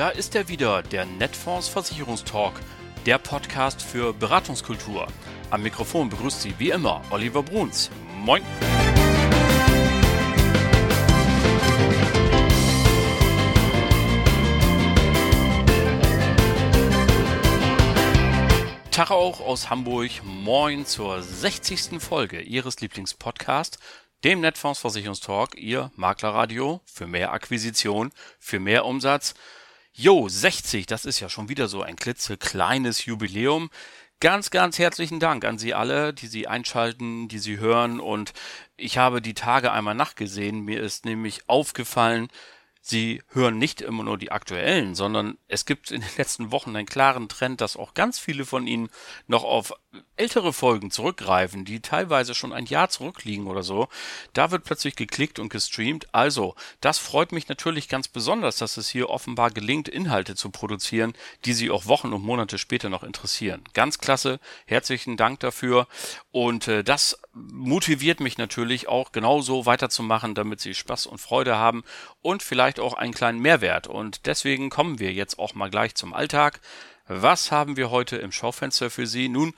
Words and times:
da 0.00 0.08
ist 0.08 0.34
er 0.34 0.48
wieder, 0.48 0.82
der 0.82 1.04
Netfonds 1.04 1.68
Versicherungstalk, 1.68 2.54
der 3.04 3.18
Podcast 3.18 3.82
für 3.82 4.14
Beratungskultur. 4.14 5.06
Am 5.50 5.62
Mikrofon 5.62 6.08
begrüßt 6.08 6.40
Sie 6.40 6.54
wie 6.56 6.70
immer 6.70 7.02
Oliver 7.10 7.42
Bruns. 7.42 7.90
Moin! 8.16 8.42
Tag 18.90 19.10
auch 19.10 19.40
aus 19.40 19.68
Hamburg. 19.68 20.10
Moin 20.24 20.86
zur 20.86 21.22
60. 21.22 22.00
Folge 22.00 22.40
Ihres 22.40 22.80
Lieblingspodcasts, 22.80 23.78
dem 24.24 24.40
Netfonds 24.40 24.80
Versicherungstalk, 24.80 25.56
Ihr 25.58 25.90
Maklerradio 25.94 26.80
für 26.86 27.06
mehr 27.06 27.32
Akquisition, 27.34 28.12
für 28.38 28.60
mehr 28.60 28.86
Umsatz. 28.86 29.34
Jo, 30.02 30.30
60, 30.30 30.86
das 30.86 31.04
ist 31.04 31.20
ja 31.20 31.28
schon 31.28 31.50
wieder 31.50 31.68
so 31.68 31.82
ein 31.82 31.94
klitzekleines 31.94 33.04
Jubiläum. 33.04 33.68
Ganz, 34.18 34.48
ganz 34.48 34.78
herzlichen 34.78 35.20
Dank 35.20 35.44
an 35.44 35.58
Sie 35.58 35.74
alle, 35.74 36.14
die 36.14 36.26
Sie 36.26 36.48
einschalten, 36.48 37.28
die 37.28 37.38
Sie 37.38 37.58
hören. 37.58 38.00
Und 38.00 38.32
ich 38.78 38.96
habe 38.96 39.20
die 39.20 39.34
Tage 39.34 39.72
einmal 39.72 39.94
nachgesehen. 39.94 40.64
Mir 40.64 40.80
ist 40.82 41.04
nämlich 41.04 41.42
aufgefallen, 41.48 42.28
Sie 42.80 43.22
hören 43.28 43.58
nicht 43.58 43.82
immer 43.82 44.02
nur 44.02 44.16
die 44.16 44.32
aktuellen, 44.32 44.94
sondern 44.94 45.36
es 45.48 45.66
gibt 45.66 45.90
in 45.90 46.00
den 46.00 46.10
letzten 46.16 46.50
Wochen 46.50 46.74
einen 46.74 46.86
klaren 46.86 47.28
Trend, 47.28 47.60
dass 47.60 47.76
auch 47.76 47.92
ganz 47.92 48.18
viele 48.18 48.46
von 48.46 48.66
Ihnen 48.66 48.88
noch 49.26 49.44
auf 49.44 49.74
ältere 50.16 50.52
Folgen 50.52 50.90
zurückgreifen, 50.90 51.64
die 51.64 51.80
teilweise 51.80 52.34
schon 52.34 52.52
ein 52.52 52.66
Jahr 52.66 52.90
zurückliegen 52.90 53.46
oder 53.46 53.62
so. 53.62 53.88
Da 54.34 54.50
wird 54.50 54.64
plötzlich 54.64 54.94
geklickt 54.94 55.38
und 55.38 55.48
gestreamt. 55.48 56.06
Also, 56.12 56.54
das 56.80 56.98
freut 56.98 57.32
mich 57.32 57.48
natürlich 57.48 57.88
ganz 57.88 58.06
besonders, 58.06 58.58
dass 58.58 58.76
es 58.76 58.88
hier 58.88 59.10
offenbar 59.10 59.50
gelingt, 59.50 59.88
Inhalte 59.88 60.36
zu 60.36 60.50
produzieren, 60.50 61.14
die 61.44 61.54
Sie 61.54 61.70
auch 61.70 61.86
Wochen 61.86 62.12
und 62.12 62.22
Monate 62.22 62.58
später 62.58 62.88
noch 62.88 63.02
interessieren. 63.02 63.64
Ganz 63.72 63.98
klasse. 63.98 64.38
Herzlichen 64.66 65.16
Dank 65.16 65.40
dafür. 65.40 65.88
Und 66.30 66.68
äh, 66.68 66.84
das 66.84 67.20
motiviert 67.32 68.20
mich 68.20 68.38
natürlich 68.38 68.88
auch 68.88 69.12
genauso 69.12 69.66
weiterzumachen, 69.66 70.34
damit 70.34 70.60
Sie 70.60 70.74
Spaß 70.74 71.06
und 71.06 71.18
Freude 71.18 71.56
haben 71.56 71.82
und 72.22 72.42
vielleicht 72.42 72.78
auch 72.78 72.94
einen 72.94 73.14
kleinen 73.14 73.40
Mehrwert. 73.40 73.86
Und 73.86 74.26
deswegen 74.26 74.70
kommen 74.70 74.98
wir 74.98 75.12
jetzt 75.12 75.38
auch 75.38 75.54
mal 75.54 75.70
gleich 75.70 75.94
zum 75.94 76.12
Alltag. 76.12 76.60
Was 77.12 77.50
haben 77.50 77.76
wir 77.76 77.90
heute 77.90 78.18
im 78.18 78.30
Schaufenster 78.30 78.88
für 78.88 79.04
Sie? 79.04 79.28
Nun, 79.28 79.54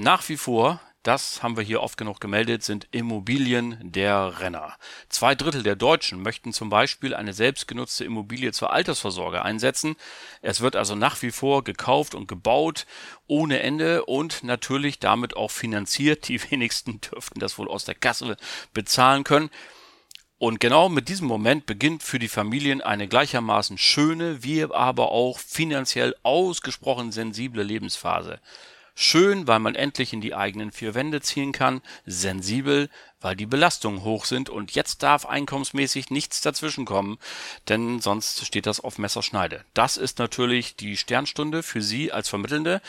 nach 0.00 0.28
wie 0.28 0.36
vor, 0.36 0.80
das 1.02 1.42
haben 1.42 1.56
wir 1.56 1.64
hier 1.64 1.80
oft 1.80 1.96
genug 1.96 2.20
gemeldet, 2.20 2.62
sind 2.64 2.88
Immobilien 2.90 3.78
der 3.80 4.40
Renner. 4.40 4.76
Zwei 5.08 5.34
Drittel 5.34 5.62
der 5.62 5.76
Deutschen 5.76 6.20
möchten 6.20 6.52
zum 6.52 6.68
Beispiel 6.68 7.14
eine 7.14 7.32
selbstgenutzte 7.32 8.04
Immobilie 8.04 8.52
zur 8.52 8.72
Altersvorsorge 8.72 9.42
einsetzen. 9.42 9.96
Es 10.42 10.60
wird 10.60 10.76
also 10.76 10.94
nach 10.96 11.22
wie 11.22 11.30
vor 11.30 11.64
gekauft 11.64 12.14
und 12.14 12.26
gebaut 12.26 12.84
ohne 13.26 13.60
Ende 13.60 14.04
und 14.04 14.44
natürlich 14.44 14.98
damit 14.98 15.36
auch 15.36 15.50
finanziert. 15.50 16.28
Die 16.28 16.42
wenigsten 16.50 17.00
dürften 17.12 17.40
das 17.40 17.58
wohl 17.58 17.68
aus 17.68 17.84
der 17.84 17.94
Kasse 17.94 18.36
bezahlen 18.74 19.24
können. 19.24 19.50
Und 20.36 20.60
genau 20.60 20.88
mit 20.88 21.08
diesem 21.08 21.26
Moment 21.26 21.66
beginnt 21.66 22.02
für 22.02 22.18
die 22.18 22.28
Familien 22.28 22.80
eine 22.80 23.08
gleichermaßen 23.08 23.78
schöne, 23.78 24.44
wie 24.44 24.62
aber 24.64 25.10
auch 25.10 25.38
finanziell 25.38 26.14
ausgesprochen 26.22 27.12
sensible 27.12 27.62
Lebensphase. 27.62 28.40
Schön, 29.00 29.46
weil 29.46 29.60
man 29.60 29.76
endlich 29.76 30.12
in 30.12 30.20
die 30.20 30.34
eigenen 30.34 30.72
vier 30.72 30.92
Wände 30.92 31.20
ziehen 31.20 31.52
kann, 31.52 31.82
sensibel, 32.04 32.90
weil 33.20 33.36
die 33.36 33.46
Belastungen 33.46 34.02
hoch 34.02 34.24
sind 34.24 34.50
und 34.50 34.72
jetzt 34.72 35.04
darf 35.04 35.24
einkommensmäßig 35.24 36.10
nichts 36.10 36.40
dazwischenkommen, 36.40 37.18
denn 37.68 38.00
sonst 38.00 38.44
steht 38.44 38.66
das 38.66 38.80
auf 38.80 38.98
Messerschneide. 38.98 39.64
Das 39.72 39.98
ist 39.98 40.18
natürlich 40.18 40.74
die 40.74 40.96
Sternstunde 40.96 41.62
für 41.62 41.80
Sie 41.80 42.10
als 42.10 42.28
Vermittelnde 42.28 42.82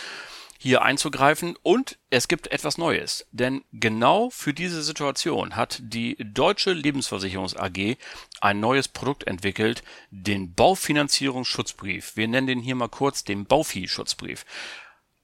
hier 0.57 0.81
einzugreifen. 0.81 1.55
Und 1.61 1.99
es 2.09 2.27
gibt 2.27 2.47
etwas 2.47 2.79
Neues, 2.79 3.27
denn 3.31 3.63
genau 3.71 4.31
für 4.31 4.55
diese 4.55 4.81
Situation 4.81 5.55
hat 5.55 5.79
die 5.79 6.17
Deutsche 6.17 6.73
Lebensversicherungs 6.73 7.55
AG 7.55 7.97
ein 8.41 8.59
neues 8.59 8.87
Produkt 8.87 9.27
entwickelt, 9.27 9.83
den 10.09 10.55
Baufinanzierungsschutzbrief. 10.55 12.15
Wir 12.15 12.27
nennen 12.27 12.47
den 12.47 12.61
hier 12.61 12.73
mal 12.73 12.89
kurz 12.89 13.23
den 13.23 13.45
Baufi-Schutzbrief. 13.45 14.43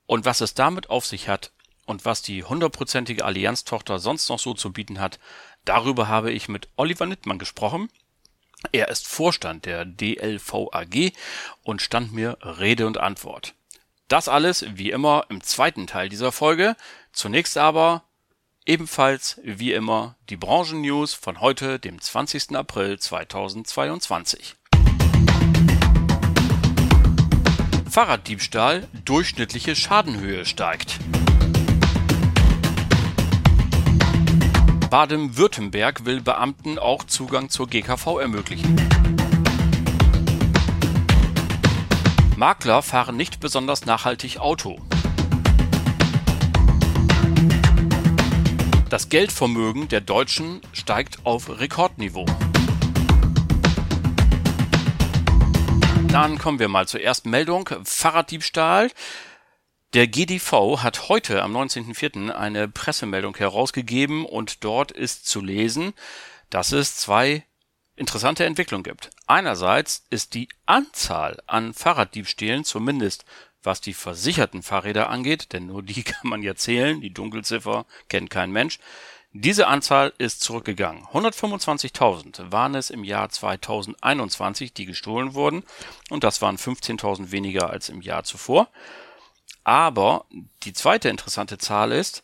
Und 0.05 0.25
was 0.25 0.41
es 0.41 0.53
damit 0.53 0.89
auf 0.89 1.05
sich 1.05 1.27
hat 1.27 1.51
und 1.85 2.05
was 2.05 2.21
die 2.21 2.43
hundertprozentige 2.43 3.25
Allianz-Tochter 3.25 3.99
sonst 3.99 4.29
noch 4.29 4.39
so 4.39 4.53
zu 4.53 4.71
bieten 4.71 4.99
hat, 4.99 5.19
darüber 5.65 6.07
habe 6.07 6.31
ich 6.31 6.47
mit 6.47 6.69
Oliver 6.75 7.05
Nittmann 7.05 7.39
gesprochen. 7.39 7.89
Er 8.71 8.89
ist 8.89 9.07
Vorstand 9.07 9.65
der 9.65 9.85
DLV 9.85 10.69
AG 10.71 11.11
und 11.63 11.81
stand 11.81 12.13
mir 12.13 12.37
Rede 12.41 12.87
und 12.87 12.97
Antwort. 12.97 13.53
Das 14.07 14.27
alles 14.27 14.65
wie 14.75 14.91
immer 14.91 15.25
im 15.29 15.41
zweiten 15.41 15.87
Teil 15.87 16.09
dieser 16.09 16.31
Folge. 16.31 16.75
Zunächst 17.11 17.57
aber 17.57 18.03
ebenfalls 18.65 19.39
wie 19.43 19.73
immer 19.73 20.15
die 20.29 20.37
Branchennews 20.37 21.13
von 21.13 21.41
heute, 21.41 21.79
dem 21.79 22.01
20. 22.01 22.55
April 22.55 22.99
2022. 22.99 24.55
Fahrraddiebstahl, 27.95 28.89
durchschnittliche 29.05 29.73
Schadenhöhe 29.73 30.43
steigt. 30.43 30.99
Baden-Württemberg 34.89 36.03
will 36.03 36.19
Beamten 36.19 36.77
auch 36.77 37.05
Zugang 37.05 37.49
zur 37.49 37.69
GKV 37.69 38.19
ermöglichen. 38.19 38.75
Makler 42.35 42.81
fahren 42.81 43.15
nicht 43.15 43.39
besonders 43.39 43.85
nachhaltig 43.85 44.39
Auto. 44.39 44.81
Das 48.89 49.07
Geldvermögen 49.07 49.87
der 49.87 50.01
Deutschen 50.01 50.59
steigt 50.73 51.25
auf 51.25 51.61
Rekordniveau. 51.61 52.25
Dann 56.15 56.37
kommen 56.37 56.59
wir 56.59 56.69
mal 56.69 56.87
zur 56.87 57.01
ersten 57.01 57.29
Meldung. 57.29 57.69
Fahrraddiebstahl. 57.83 58.89
Der 59.93 60.07
GDV 60.07 60.81
hat 60.81 61.09
heute 61.09 61.43
am 61.43 61.53
19.04. 61.53 62.29
eine 62.29 62.69
Pressemeldung 62.69 63.35
herausgegeben 63.35 64.25
und 64.25 64.63
dort 64.63 64.93
ist 64.93 65.27
zu 65.27 65.41
lesen, 65.41 65.93
dass 66.49 66.71
es 66.71 66.95
zwei 66.95 67.43
interessante 67.97 68.45
Entwicklung 68.45 68.81
gibt. 68.81 69.09
Einerseits 69.27 70.05
ist 70.09 70.35
die 70.35 70.47
Anzahl 70.65 71.43
an 71.47 71.73
Fahrraddiebstählen, 71.73 72.63
zumindest 72.63 73.25
was 73.61 73.81
die 73.81 73.93
versicherten 73.93 74.63
Fahrräder 74.63 75.09
angeht, 75.09 75.51
denn 75.51 75.65
nur 75.65 75.83
die 75.83 76.03
kann 76.03 76.29
man 76.29 76.43
ja 76.43 76.55
zählen, 76.55 77.01
die 77.01 77.13
Dunkelziffer 77.13 77.85
kennt 78.07 78.29
kein 78.29 78.51
Mensch, 78.51 78.79
diese 79.37 79.67
Anzahl 79.67 80.13
ist 80.17 80.39
zurückgegangen. 80.39 81.03
125.000 81.07 82.53
waren 82.53 82.73
es 82.73 82.89
im 82.89 83.03
Jahr 83.03 83.27
2021, 83.27 84.73
die 84.73 84.85
gestohlen 84.85 85.33
wurden, 85.33 85.63
und 86.09 86.23
das 86.23 86.41
waren 86.41 86.55
15.000 86.55 87.31
weniger 87.31 87.69
als 87.69 87.89
im 87.89 88.01
Jahr 88.01 88.23
zuvor. 88.23 88.69
Aber 89.65 90.25
die 90.63 90.71
zweite 90.71 91.09
interessante 91.09 91.57
Zahl 91.57 91.91
ist, 91.91 92.23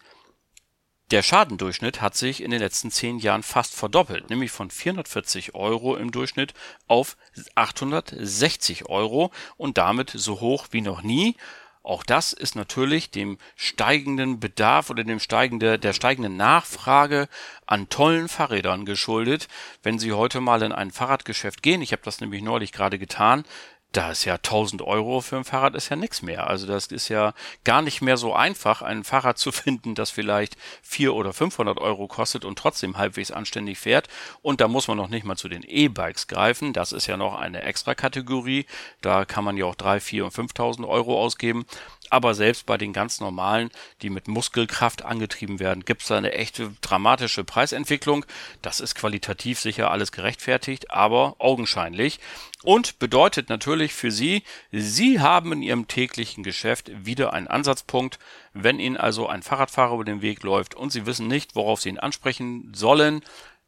der 1.11 1.22
Schadendurchschnitt 1.22 1.99
hat 1.99 2.16
sich 2.16 2.41
in 2.41 2.51
den 2.51 2.61
letzten 2.61 2.91
zehn 2.91 3.19
Jahren 3.19 3.43
fast 3.43 3.75
verdoppelt, 3.75 4.29
nämlich 4.29 4.51
von 4.51 4.72
440 4.72 5.53
Euro 5.53 5.97
im 5.97 6.11
Durchschnitt 6.11 6.53
auf 6.88 7.17
860 7.55 8.88
Euro 8.88 9.31
und 9.57 9.78
damit 9.78 10.11
so 10.16 10.39
hoch 10.39 10.67
wie 10.72 10.79
noch 10.79 11.01
nie. 11.01 11.35
Auch 11.84 12.03
das 12.03 12.31
ist 12.31 12.56
natürlich 12.56 13.09
dem 13.09 13.40
steigenden 13.56 14.40
Bedarf 14.40 14.91
oder 14.91 15.03
dem 15.03 15.20
steigende, 15.20 15.79
der 15.79 15.94
steigenden 15.94 16.38
Nachfrage 16.38 17.28
an 17.66 17.90
tollen 17.90 18.28
Fahrrädern 18.28 18.85
geschuldet. 18.85 19.47
Wenn 19.82 19.97
Sie 19.97 20.14
heute 20.14 20.41
mal 20.41 20.61
in 20.61 20.73
ein 20.73 20.91
Fahrradgeschäft 20.91 21.64
gehen, 21.64 21.82
ich 21.82 21.91
habe 21.91 22.03
das 22.03 22.22
nämlich 22.22 22.44
neulich 22.44 22.72
gerade 22.72 23.00
getan, 23.00 23.46
da 23.91 24.11
ist 24.11 24.23
ja 24.23 24.35
1000 24.35 24.82
Euro 24.82 25.20
für 25.20 25.35
ein 25.35 25.43
Fahrrad 25.43 25.76
ist 25.76 25.90
ja 25.90 25.97
nichts 25.97 26.22
mehr. 26.22 26.47
Also 26.47 26.66
das 26.66 26.88
ist 26.88 27.09
ja 27.09 27.34
gar 27.66 27.82
nicht 27.82 28.02
mehr 28.02 28.16
so 28.16 28.34
einfach, 28.34 28.82
ein 28.82 29.03
Fahrrad 29.03 29.38
zu 29.38 29.52
finden, 29.52 29.96
das 29.96 30.09
vielleicht 30.09 30.55
400 30.84 31.20
oder 31.20 31.34
500 31.34 31.78
Euro 31.79 32.08
kostet 32.08 32.46
und 32.46 32.58
trotzdem 32.58 32.97
halbwegs 32.97 33.32
anständig 33.32 33.79
fährt. 33.79 34.08
Und 34.41 34.61
da 34.61 34.67
muss 34.67 34.88
man 34.88 34.97
noch 34.97 35.09
nicht 35.09 35.26
mal 35.26 35.35
zu 35.35 35.49
den 35.49 35.64
E-Bikes 35.64 36.28
greifen. 36.28 36.72
Das 36.73 36.93
ist 36.93 37.08
ja 37.08 37.17
noch 37.17 37.35
eine 37.35 37.64
extra 37.64 37.93
Kategorie. 37.93 38.66
Da 39.02 39.26
kann 39.26 39.43
man 39.43 39.58
ja 39.58 39.66
auch 39.66 39.76
3, 39.76 39.99
4 39.99 40.26
und 40.26 40.32
5000 40.32 40.88
Euro 40.88 41.22
ausgeben. 41.22 41.66
Aber 42.09 42.34
selbst 42.34 42.66
bei 42.66 42.78
den 42.78 42.91
ganz 42.91 43.22
normalen, 43.22 43.72
die 44.02 44.09
mit 44.09 44.28
Muskelkraft 44.28 45.03
angetrieben 45.03 45.59
werden, 45.59 45.85
gibt 45.85 46.02
es 46.02 46.09
da 46.09 46.17
eine 46.17 46.34
echte 46.34 46.73
dramatische 46.82 47.46
Preisentwicklung. 47.46 48.26
Das 48.61 48.82
ist 48.82 48.96
qualitativ 48.96 49.61
sicher 49.61 49.91
alles 49.91 50.11
gerechtfertigt, 50.11 50.91
aber 50.91 51.35
augenscheinlich. 51.40 52.20
Und 52.63 52.99
bedeutet 52.99 53.49
natürlich 53.49 53.93
für 53.93 54.11
Sie, 54.11 54.43
Sie 54.72 55.19
haben 55.19 55.52
in 55.53 55.63
Ihrem 55.63 55.87
täglichen 55.87 56.43
Geschäft 56.43 56.91
wieder 57.05 57.34
einen 57.34 57.47
Ansatzpunkt. 57.47 58.19
Wenn 58.53 58.79
Ihnen 58.79 58.97
also 58.97 59.28
ein 59.28 59.41
Fahrradfahrer 59.41 59.96
über 59.96 60.05
den 60.05 60.22
Weg 60.22 60.43
läuft 60.43 60.75
und 60.75 60.91
Sie 60.91 61.05
wissen 61.05 61.28
nicht, 61.28 61.55
worauf 61.55 61.81
Sie 61.81 61.90
ihn 61.90 61.99
ansprechen 61.99 62.72
sollen, 62.75 63.22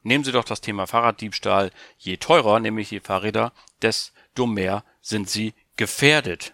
nehmen 0.04 0.24
Sie 0.24 0.32
doch 0.32 0.46
das 0.46 0.62
Thema 0.62 0.86
Fahrraddiebstahl. 0.86 1.72
Je 1.98 2.18
teurer, 2.18 2.60
nämlich 2.60 2.90
die 2.90 3.00
Fahrräder, 3.00 3.52
desto 3.82 4.46
mehr 4.46 4.84
sind 5.02 5.30
sie 5.30 5.54
gefährdet. 5.76 6.54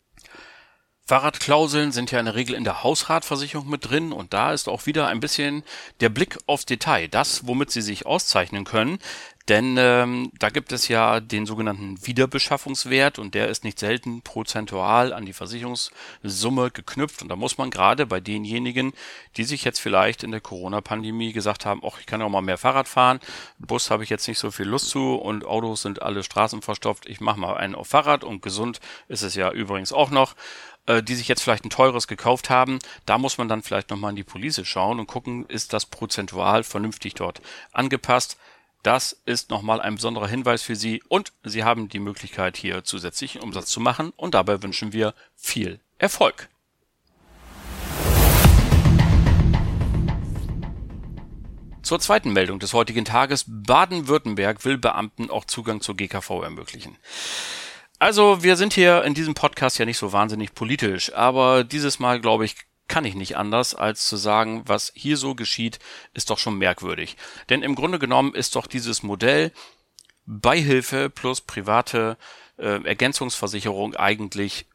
Fahrradklauseln 1.09 1.91
sind 1.91 2.11
ja 2.11 2.19
in 2.19 2.27
der 2.27 2.35
Regel 2.35 2.53
in 2.53 2.63
der 2.63 2.83
Hausratversicherung 2.83 3.67
mit 3.67 3.89
drin 3.89 4.13
und 4.13 4.31
da 4.31 4.53
ist 4.53 4.69
auch 4.69 4.85
wieder 4.85 5.07
ein 5.07 5.19
bisschen 5.19 5.63
der 6.01 6.09
Blick 6.09 6.37
aufs 6.45 6.67
Detail, 6.67 7.07
das, 7.07 7.47
womit 7.47 7.71
sie 7.71 7.81
sich 7.81 8.05
auszeichnen 8.05 8.63
können. 8.63 8.99
Denn 9.49 9.77
ähm, 9.79 10.31
da 10.37 10.49
gibt 10.49 10.71
es 10.71 10.87
ja 10.89 11.19
den 11.19 11.47
sogenannten 11.47 12.05
Wiederbeschaffungswert 12.05 13.17
und 13.17 13.33
der 13.33 13.47
ist 13.47 13.63
nicht 13.63 13.79
selten 13.79 14.21
prozentual 14.21 15.11
an 15.11 15.25
die 15.25 15.33
Versicherungssumme 15.33 16.69
geknüpft. 16.69 17.23
Und 17.23 17.29
da 17.29 17.35
muss 17.35 17.57
man 17.57 17.71
gerade 17.71 18.05
bei 18.05 18.19
denjenigen, 18.19 18.93
die 19.37 19.43
sich 19.43 19.63
jetzt 19.63 19.79
vielleicht 19.79 20.21
in 20.21 20.29
der 20.29 20.39
Corona-Pandemie 20.39 21.33
gesagt 21.33 21.65
haben, 21.65 21.81
ach, 21.83 21.99
ich 21.99 22.05
kann 22.05 22.21
auch 22.21 22.29
mal 22.29 22.41
mehr 22.41 22.59
Fahrrad 22.59 22.87
fahren, 22.87 23.19
Bus 23.57 23.89
habe 23.89 24.03
ich 24.03 24.11
jetzt 24.11 24.27
nicht 24.27 24.37
so 24.37 24.51
viel 24.51 24.67
Lust 24.67 24.89
zu 24.89 25.15
und 25.15 25.45
Autos 25.45 25.81
sind 25.81 26.03
alle 26.03 26.21
straßenverstopft, 26.21 27.07
ich 27.07 27.19
mache 27.19 27.39
mal 27.39 27.57
einen 27.57 27.73
auf 27.73 27.87
Fahrrad 27.87 28.23
und 28.23 28.43
gesund 28.43 28.79
ist 29.07 29.23
es 29.23 29.33
ja 29.33 29.51
übrigens 29.51 29.91
auch 29.91 30.11
noch 30.11 30.35
äh, 30.85 31.01
die 31.01 31.15
sich 31.15 31.27
jetzt 31.27 31.41
vielleicht 31.41 31.65
ein 31.65 31.69
teures 31.69 32.07
gekauft 32.07 32.49
haben, 32.49 32.79
da 33.05 33.17
muss 33.17 33.37
man 33.37 33.47
dann 33.47 33.63
vielleicht 33.63 33.89
nochmal 33.89 34.11
in 34.11 34.15
die 34.15 34.23
Police 34.23 34.61
schauen 34.65 34.99
und 34.99 35.07
gucken, 35.07 35.45
ist 35.47 35.73
das 35.73 35.85
prozentual 35.85 36.63
vernünftig 36.63 37.15
dort 37.15 37.41
angepasst. 37.71 38.37
Das 38.81 39.11
ist 39.25 39.49
nochmal 39.49 39.81
ein 39.81 39.95
besonderer 39.95 40.29
Hinweis 40.29 40.61
für 40.61 40.75
Sie 40.77 41.03
und 41.09 41.33
Sie 41.43 41.65
haben 41.65 41.89
die 41.89 41.99
Möglichkeit, 41.99 42.55
hier 42.55 42.85
zusätzlichen 42.85 43.41
Umsatz 43.41 43.71
zu 43.71 43.81
machen 43.81 44.13
und 44.15 44.33
dabei 44.33 44.63
wünschen 44.63 44.93
wir 44.93 45.13
viel 45.35 45.81
Erfolg. 45.97 46.47
Zur 51.81 51.99
zweiten 51.99 52.31
Meldung 52.31 52.59
des 52.59 52.73
heutigen 52.73 53.03
Tages. 53.03 53.43
Baden-Württemberg 53.47 54.63
will 54.63 54.77
Beamten 54.77 55.29
auch 55.29 55.43
Zugang 55.43 55.81
zur 55.81 55.97
GKV 55.97 56.43
ermöglichen. 56.43 56.97
Also, 57.97 58.43
wir 58.43 58.55
sind 58.55 58.71
hier 58.71 59.03
in 59.03 59.13
diesem 59.13 59.33
Podcast 59.33 59.77
ja 59.77 59.85
nicht 59.85 59.97
so 59.97 60.13
wahnsinnig 60.13 60.53
politisch, 60.53 61.13
aber 61.13 61.65
dieses 61.65 61.99
Mal, 61.99 62.21
glaube 62.21 62.45
ich, 62.45 62.55
kann 62.89 63.05
ich 63.05 63.15
nicht 63.15 63.37
anders, 63.37 63.73
als 63.73 64.05
zu 64.05 64.17
sagen, 64.17 64.63
was 64.65 64.91
hier 64.93 65.15
so 65.15 65.35
geschieht, 65.35 65.79
ist 66.13 66.29
doch 66.29 66.37
schon 66.37 66.57
merkwürdig. 66.57 67.15
Denn 67.47 67.63
im 67.63 67.75
Grunde 67.75 67.99
genommen 67.99 68.35
ist 68.35 68.55
doch 68.55 68.67
dieses 68.67 69.03
Modell 69.03 69.53
Beihilfe 70.25 71.09
plus 71.09 71.41
private 71.41 72.17
äh, 72.57 72.83
Ergänzungsversicherung 72.83 73.95
eigentlich 73.95 74.65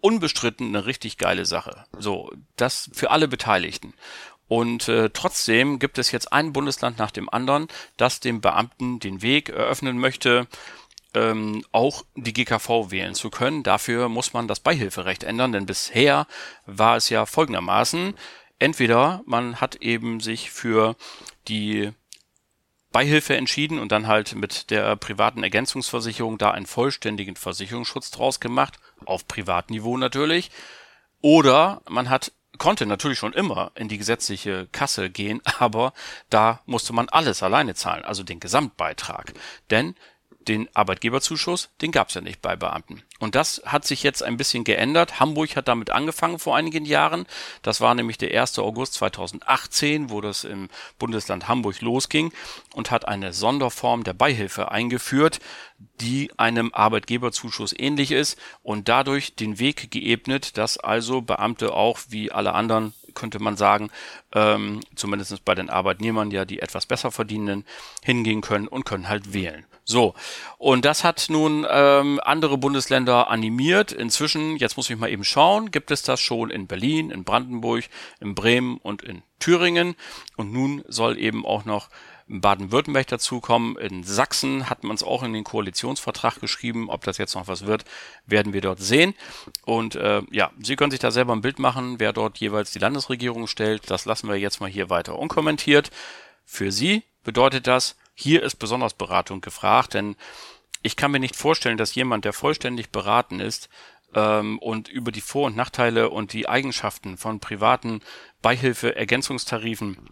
unbestritten 0.00 0.68
eine 0.68 0.86
richtig 0.86 1.18
geile 1.18 1.46
Sache. 1.46 1.84
So, 1.96 2.32
das 2.56 2.90
für 2.92 3.10
alle 3.10 3.28
Beteiligten. 3.28 3.94
Und 4.48 4.88
äh, 4.88 5.10
trotzdem 5.10 5.78
gibt 5.78 5.98
es 5.98 6.10
jetzt 6.10 6.32
ein 6.32 6.52
Bundesland 6.52 6.98
nach 6.98 7.10
dem 7.10 7.28
anderen, 7.28 7.68
das 7.96 8.20
dem 8.20 8.40
Beamten 8.40 8.98
den 8.98 9.22
Weg 9.22 9.50
eröffnen 9.50 9.98
möchte, 9.98 10.46
ähm, 11.14 11.64
auch 11.72 12.04
die 12.14 12.32
GKV 12.32 12.90
wählen 12.90 13.14
zu 13.14 13.30
können. 13.30 13.62
Dafür 13.62 14.08
muss 14.08 14.32
man 14.32 14.48
das 14.48 14.60
Beihilferecht 14.60 15.24
ändern, 15.24 15.52
denn 15.52 15.66
bisher 15.66 16.26
war 16.66 16.96
es 16.96 17.08
ja 17.08 17.26
folgendermaßen. 17.26 18.14
Entweder 18.58 19.22
man 19.24 19.60
hat 19.60 19.76
eben 19.76 20.20
sich 20.20 20.50
für 20.50 20.96
die 21.46 21.92
Beihilfe 22.90 23.36
entschieden 23.36 23.78
und 23.78 23.92
dann 23.92 24.06
halt 24.06 24.34
mit 24.34 24.70
der 24.70 24.96
privaten 24.96 25.42
Ergänzungsversicherung 25.42 26.38
da 26.38 26.50
einen 26.50 26.66
vollständigen 26.66 27.36
Versicherungsschutz 27.36 28.10
draus 28.10 28.40
gemacht, 28.40 28.78
auf 29.04 29.28
Privatniveau 29.28 29.96
natürlich. 29.96 30.50
Oder 31.20 31.82
man 31.88 32.08
hat 32.08 32.32
konnte 32.58 32.86
natürlich 32.86 33.18
schon 33.18 33.32
immer 33.32 33.70
in 33.76 33.88
die 33.88 33.98
gesetzliche 33.98 34.68
Kasse 34.72 35.10
gehen, 35.10 35.40
aber 35.58 35.92
da 36.28 36.60
musste 36.66 36.92
man 36.92 37.08
alles 37.08 37.42
alleine 37.42 37.74
zahlen, 37.74 38.04
also 38.04 38.22
den 38.22 38.40
Gesamtbeitrag. 38.40 39.32
Denn 39.70 39.94
den 40.48 40.68
Arbeitgeberzuschuss, 40.74 41.68
den 41.82 41.92
gab 41.92 42.08
es 42.08 42.14
ja 42.14 42.20
nicht 42.20 42.40
bei 42.40 42.56
Beamten. 42.56 43.02
Und 43.18 43.34
das 43.34 43.62
hat 43.66 43.84
sich 43.84 44.02
jetzt 44.02 44.22
ein 44.22 44.36
bisschen 44.36 44.64
geändert. 44.64 45.20
Hamburg 45.20 45.56
hat 45.56 45.68
damit 45.68 45.90
angefangen 45.90 46.38
vor 46.38 46.56
einigen 46.56 46.84
Jahren. 46.84 47.26
Das 47.62 47.80
war 47.80 47.94
nämlich 47.94 48.16
der 48.16 48.40
1. 48.40 48.58
August 48.58 48.94
2018, 48.94 50.10
wo 50.10 50.20
das 50.20 50.44
im 50.44 50.68
Bundesland 50.98 51.48
Hamburg 51.48 51.80
losging 51.80 52.32
und 52.74 52.90
hat 52.90 53.06
eine 53.06 53.32
Sonderform 53.32 54.04
der 54.04 54.14
Beihilfe 54.14 54.70
eingeführt, 54.70 55.40
die 56.00 56.30
einem 56.38 56.72
Arbeitgeberzuschuss 56.72 57.74
ähnlich 57.76 58.12
ist 58.12 58.38
und 58.62 58.88
dadurch 58.88 59.34
den 59.34 59.58
Weg 59.58 59.90
geebnet, 59.90 60.56
dass 60.56 60.78
also 60.78 61.20
Beamte 61.20 61.74
auch 61.74 61.98
wie 62.08 62.32
alle 62.32 62.54
anderen 62.54 62.94
könnte 63.14 63.40
man 63.40 63.56
sagen, 63.56 63.90
ähm, 64.32 64.80
zumindest 64.94 65.44
bei 65.44 65.54
den 65.54 65.70
Arbeitnehmern 65.70 66.30
ja 66.30 66.44
die 66.44 66.60
etwas 66.60 66.86
besser 66.86 67.10
verdienenden 67.10 67.64
hingehen 68.02 68.40
können 68.40 68.68
und 68.68 68.84
können 68.84 69.08
halt 69.08 69.32
wählen. 69.32 69.66
So, 69.90 70.12
und 70.58 70.84
das 70.84 71.02
hat 71.02 71.28
nun 71.30 71.66
ähm, 71.66 72.20
andere 72.22 72.58
Bundesländer 72.58 73.30
animiert. 73.30 73.90
Inzwischen, 73.90 74.58
jetzt 74.58 74.76
muss 74.76 74.90
ich 74.90 74.98
mal 74.98 75.08
eben 75.08 75.24
schauen, 75.24 75.70
gibt 75.70 75.90
es 75.90 76.02
das 76.02 76.20
schon 76.20 76.50
in 76.50 76.66
Berlin, 76.66 77.10
in 77.10 77.24
Brandenburg, 77.24 77.84
in 78.20 78.34
Bremen 78.34 78.76
und 78.76 79.00
in 79.00 79.22
Thüringen. 79.38 79.96
Und 80.36 80.52
nun 80.52 80.84
soll 80.88 81.18
eben 81.18 81.46
auch 81.46 81.64
noch 81.64 81.88
Baden-Württemberg 82.26 83.06
dazukommen. 83.06 83.78
In 83.78 84.04
Sachsen 84.04 84.68
hat 84.68 84.84
man 84.84 84.94
es 84.94 85.02
auch 85.02 85.22
in 85.22 85.32
den 85.32 85.44
Koalitionsvertrag 85.44 86.38
geschrieben. 86.38 86.90
Ob 86.90 87.04
das 87.04 87.16
jetzt 87.16 87.34
noch 87.34 87.48
was 87.48 87.64
wird, 87.64 87.86
werden 88.26 88.52
wir 88.52 88.60
dort 88.60 88.80
sehen. 88.80 89.14
Und 89.64 89.94
äh, 89.94 90.20
ja, 90.30 90.50
Sie 90.60 90.76
können 90.76 90.90
sich 90.90 91.00
da 91.00 91.10
selber 91.10 91.32
ein 91.32 91.40
Bild 91.40 91.58
machen, 91.58 91.98
wer 91.98 92.12
dort 92.12 92.36
jeweils 92.36 92.72
die 92.72 92.78
Landesregierung 92.78 93.46
stellt. 93.46 93.90
Das 93.90 94.04
lassen 94.04 94.28
wir 94.28 94.36
jetzt 94.36 94.60
mal 94.60 94.68
hier 94.68 94.90
weiter 94.90 95.18
unkommentiert. 95.18 95.90
Für 96.44 96.70
Sie 96.72 97.04
bedeutet 97.24 97.66
das, 97.66 97.96
hier 98.20 98.42
ist 98.42 98.56
besonders 98.56 98.94
Beratung 98.94 99.40
gefragt, 99.40 99.94
denn 99.94 100.16
ich 100.82 100.96
kann 100.96 101.12
mir 101.12 101.20
nicht 101.20 101.36
vorstellen, 101.36 101.76
dass 101.76 101.94
jemand, 101.94 102.24
der 102.24 102.32
vollständig 102.32 102.90
beraten 102.90 103.38
ist, 103.38 103.68
ähm, 104.14 104.58
und 104.58 104.88
über 104.88 105.12
die 105.12 105.20
Vor- 105.20 105.46
und 105.46 105.56
Nachteile 105.56 106.10
und 106.10 106.32
die 106.32 106.48
Eigenschaften 106.48 107.16
von 107.16 107.38
privaten 107.38 108.00
Beihilfe-Ergänzungstarifen 108.42 110.10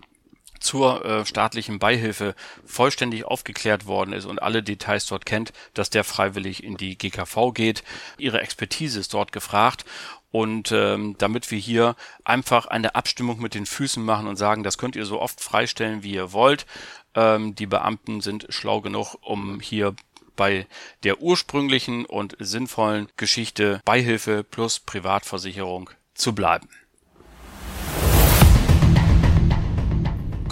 zur 0.61 1.05
äh, 1.05 1.27
staatlichen 1.27 1.79
Beihilfe 1.79 2.35
vollständig 2.65 3.25
aufgeklärt 3.25 3.87
worden 3.87 4.13
ist 4.13 4.25
und 4.25 4.43
alle 4.43 4.63
Details 4.63 5.07
dort 5.07 5.27
kennt, 5.27 5.53
dass 5.75 5.91
der 5.91 6.05
freiwillig 6.05 6.63
in 6.65 6.77
die 6.77 6.97
GKV 6.97 7.53
geht. 7.53 7.83
Ihre 8.19 8.41
Expertise 8.41 9.01
ist 9.01 9.15
dort 9.15 9.33
gefragt 9.33 9.85
und 10.31 10.73
ähm, 10.73 11.15
damit 11.19 11.51
wir 11.51 11.59
hier 11.59 11.97
einfach 12.25 12.67
eine 12.67 12.95
Abstimmung 12.95 13.41
mit 13.41 13.55
den 13.55 13.67
Füßen 13.67 14.05
machen 14.05 14.27
und 14.27 14.37
sagen, 14.37 14.63
das 14.63 14.79
könnt 14.79 14.97
ihr 14.97 15.07
so 15.07 15.21
oft 15.21 15.41
freistellen, 15.41 16.03
wie 16.03 16.13
ihr 16.13 16.33
wollt. 16.33 16.67
Ähm, 17.15 17.55
die 17.55 17.67
Beamten 17.67 18.21
sind 18.21 18.47
schlau 18.51 18.81
genug, 18.81 19.17
um 19.23 19.61
hier 19.61 19.95
bei 20.37 20.67
der 21.03 21.21
ursprünglichen 21.23 22.05
und 22.05 22.37
sinnvollen 22.39 23.09
Geschichte 23.17 23.81
Beihilfe 23.85 24.45
plus 24.45 24.79
Privatversicherung 24.79 25.91
zu 26.15 26.35
bleiben. 26.35 26.69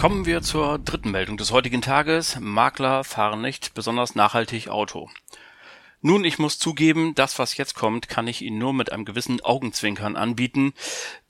Kommen 0.05 0.27
wir 0.27 0.43
zur 0.43 0.77
dritten 0.77 1.09
Meldung 1.09 1.35
des 1.35 1.51
heutigen 1.51 1.81
Tages. 1.81 2.39
Makler 2.39 3.03
fahren 3.03 3.41
nicht 3.41 3.73
besonders 3.73 4.13
nachhaltig 4.13 4.67
Auto. 4.67 5.09
Nun, 5.99 6.25
ich 6.25 6.37
muss 6.37 6.59
zugeben, 6.59 7.15
das, 7.15 7.39
was 7.39 7.57
jetzt 7.57 7.73
kommt, 7.73 8.07
kann 8.07 8.27
ich 8.27 8.43
Ihnen 8.43 8.59
nur 8.59 8.71
mit 8.71 8.91
einem 8.91 9.03
gewissen 9.03 9.41
Augenzwinkern 9.41 10.15
anbieten, 10.15 10.75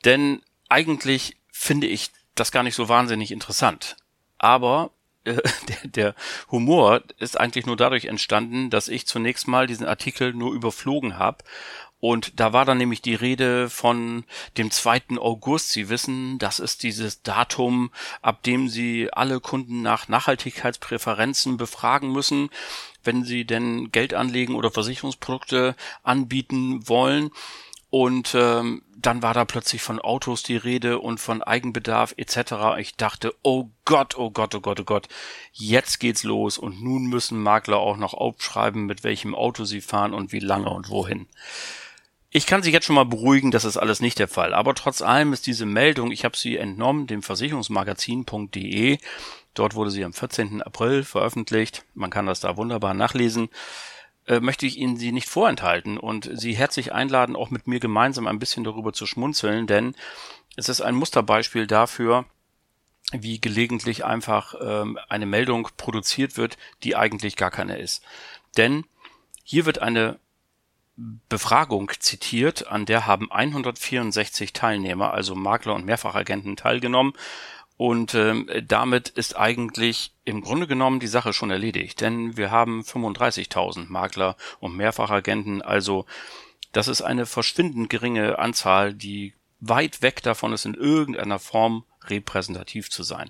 denn 0.04 0.42
eigentlich 0.68 1.38
finde 1.54 1.88
ich 1.88 2.12
das 2.36 2.52
gar 2.52 2.64
nicht 2.64 2.76
so 2.76 2.90
wahnsinnig 2.90 3.32
interessant. 3.32 3.96
Aber 4.40 4.92
äh, 5.24 5.36
der, 5.70 5.90
der 5.90 6.16
Humor 6.52 7.02
ist 7.18 7.40
eigentlich 7.40 7.66
nur 7.66 7.78
dadurch 7.78 8.04
entstanden, 8.04 8.70
dass 8.70 8.90
ich 8.90 9.08
zunächst 9.08 9.48
mal 9.48 9.68
diesen 9.68 9.86
Artikel 9.86 10.34
nur 10.34 10.54
überflogen 10.54 11.18
habe 11.18 11.46
und 12.08 12.40
da 12.40 12.54
war 12.54 12.66
dann 12.66 12.78
nämlich 12.78 13.02
die 13.02 13.16
Rede 13.16 13.68
von 13.68 14.26
dem 14.58 14.70
2. 14.70 15.18
August. 15.18 15.70
Sie 15.70 15.90
wissen, 15.90 16.38
das 16.38 16.60
ist 16.60 16.84
dieses 16.84 17.24
Datum, 17.24 17.90
ab 18.22 18.44
dem 18.44 18.70
Sie 18.70 19.10
alle 19.12 19.40
Kunden 19.40 19.82
nach 19.82 20.08
Nachhaltigkeitspräferenzen 20.08 21.58
befragen 21.58 22.12
müssen, 22.12 22.52
wenn 23.04 23.24
Sie 23.24 23.44
denn 23.44 23.92
Geld 23.92 24.14
anlegen 24.14 24.54
oder 24.54 24.70
Versicherungsprodukte 24.70 25.76
anbieten 26.04 26.88
wollen. 26.88 27.32
Und 27.90 28.36
ähm, 28.36 28.84
dann 28.96 29.24
war 29.24 29.34
da 29.34 29.44
plötzlich 29.44 29.82
von 29.82 29.98
Autos 29.98 30.44
die 30.44 30.58
Rede 30.58 31.00
und 31.00 31.20
von 31.20 31.42
Eigenbedarf 31.42 32.14
etc. 32.18 32.78
Ich 32.78 32.98
dachte, 32.98 33.34
oh 33.42 33.72
Gott, 33.84 34.16
oh 34.16 34.30
Gott, 34.30 34.54
oh 34.54 34.62
Gott, 34.62 34.80
oh 34.80 34.84
Gott, 34.84 35.08
jetzt 35.54 36.00
geht's 36.00 36.22
los 36.22 36.60
und 36.60 36.84
nun 36.84 37.06
müssen 37.08 37.42
Makler 37.42 37.78
auch 37.78 37.98
noch 37.98 38.14
aufschreiben, 38.14 38.86
mit 38.86 39.04
welchem 39.04 39.34
Auto 39.34 39.64
sie 39.64 39.82
fahren 39.82 40.14
und 40.14 40.32
wie 40.34 40.40
lange 40.40 40.70
und 40.70 40.90
wohin. 40.90 41.26
Ich 42.36 42.46
kann 42.46 42.62
Sie 42.62 42.72
jetzt 42.74 42.86
schon 42.86 42.98
mal 42.98 43.06
beruhigen, 43.06 43.50
das 43.50 43.64
ist 43.64 43.78
alles 43.78 44.02
nicht 44.02 44.20
der 44.20 44.28
Fall. 44.28 44.54
Aber 44.54 44.76
trotz 44.76 45.02
allem 45.02 45.32
ist 45.32 45.48
diese 45.48 45.66
Meldung, 45.66 46.12
ich 46.12 46.26
habe 46.26 46.36
sie 46.36 46.58
entnommen, 46.58 47.08
dem 47.08 47.24
Versicherungsmagazin.de. 47.24 48.98
Dort 49.54 49.76
wurde 49.76 49.90
sie 49.90 50.04
am 50.04 50.12
14. 50.12 50.62
April 50.62 51.06
veröffentlicht. 51.06 51.86
Man 51.94 52.10
kann 52.10 52.26
das 52.26 52.42
da 52.42 52.58
wunderbar 52.58 52.94
nachlesen. 52.94 53.48
Äh, 54.28 54.42
möchte 54.42 54.66
ich 54.66 54.78
Ihnen 54.78 54.98
sie 54.98 55.14
nicht 55.14 55.30
vorenthalten 55.30 55.98
und 55.98 56.30
Sie 56.34 56.58
herzlich 56.58 56.92
einladen, 56.92 57.38
auch 57.38 57.52
mit 57.52 57.68
mir 57.68 57.80
gemeinsam 57.80 58.28
ein 58.28 58.40
bisschen 58.40 58.66
darüber 58.66 58.92
zu 58.92 59.06
schmunzeln, 59.06 59.66
denn 59.66 59.96
es 60.58 60.68
ist 60.68 60.82
ein 60.82 60.96
Musterbeispiel 60.96 61.68
dafür, 61.68 62.26
wie 63.14 63.40
gelegentlich 63.40 64.04
einfach 64.04 64.56
ähm, 64.62 65.00
eine 65.08 65.26
Meldung 65.26 65.70
produziert 65.78 66.36
wird, 66.36 66.58
die 66.84 66.98
eigentlich 66.98 67.38
gar 67.38 67.50
keine 67.50 67.78
ist. 67.78 68.04
Denn 68.58 68.84
hier 69.46 69.66
wird 69.66 69.80
eine 69.80 70.20
Befragung 70.98 71.92
zitiert, 72.00 72.68
an 72.68 72.86
der 72.86 73.06
haben 73.06 73.32
164 73.32 74.54
Teilnehmer, 74.54 75.14
also 75.14 75.36
Makler 75.36 75.76
und 75.76 75.86
Mehrfachagenten 75.86 76.56
teilgenommen. 76.56 77.14
Und 77.78 78.16
ähm, 78.16 78.50
damit 78.66 79.10
ist 79.10 79.36
eigentlich 79.36 80.14
im 80.24 80.40
Grunde 80.40 80.66
genommen 80.66 81.02
die 81.02 81.08
Sache 81.08 81.34
schon 81.34 81.52
erledigt, 81.52 82.00
denn 82.00 82.38
wir 82.38 82.50
haben 82.50 82.82
35.000 82.82 83.90
Makler 83.90 84.38
und 84.62 84.78
Mehrfachagenten, 84.78 85.62
also 85.62 86.06
das 86.72 86.88
ist 86.88 87.02
eine 87.02 87.26
verschwindend 87.26 87.90
geringe 87.90 88.40
Anzahl, 88.40 88.94
die 88.94 89.34
weit 89.60 90.02
weg 90.02 90.24
davon 90.24 90.54
ist, 90.54 90.66
in 90.66 90.74
irgendeiner 90.74 91.40
Form 91.40 91.84
repräsentativ 92.10 92.90
zu 92.90 93.04
sein. 93.04 93.30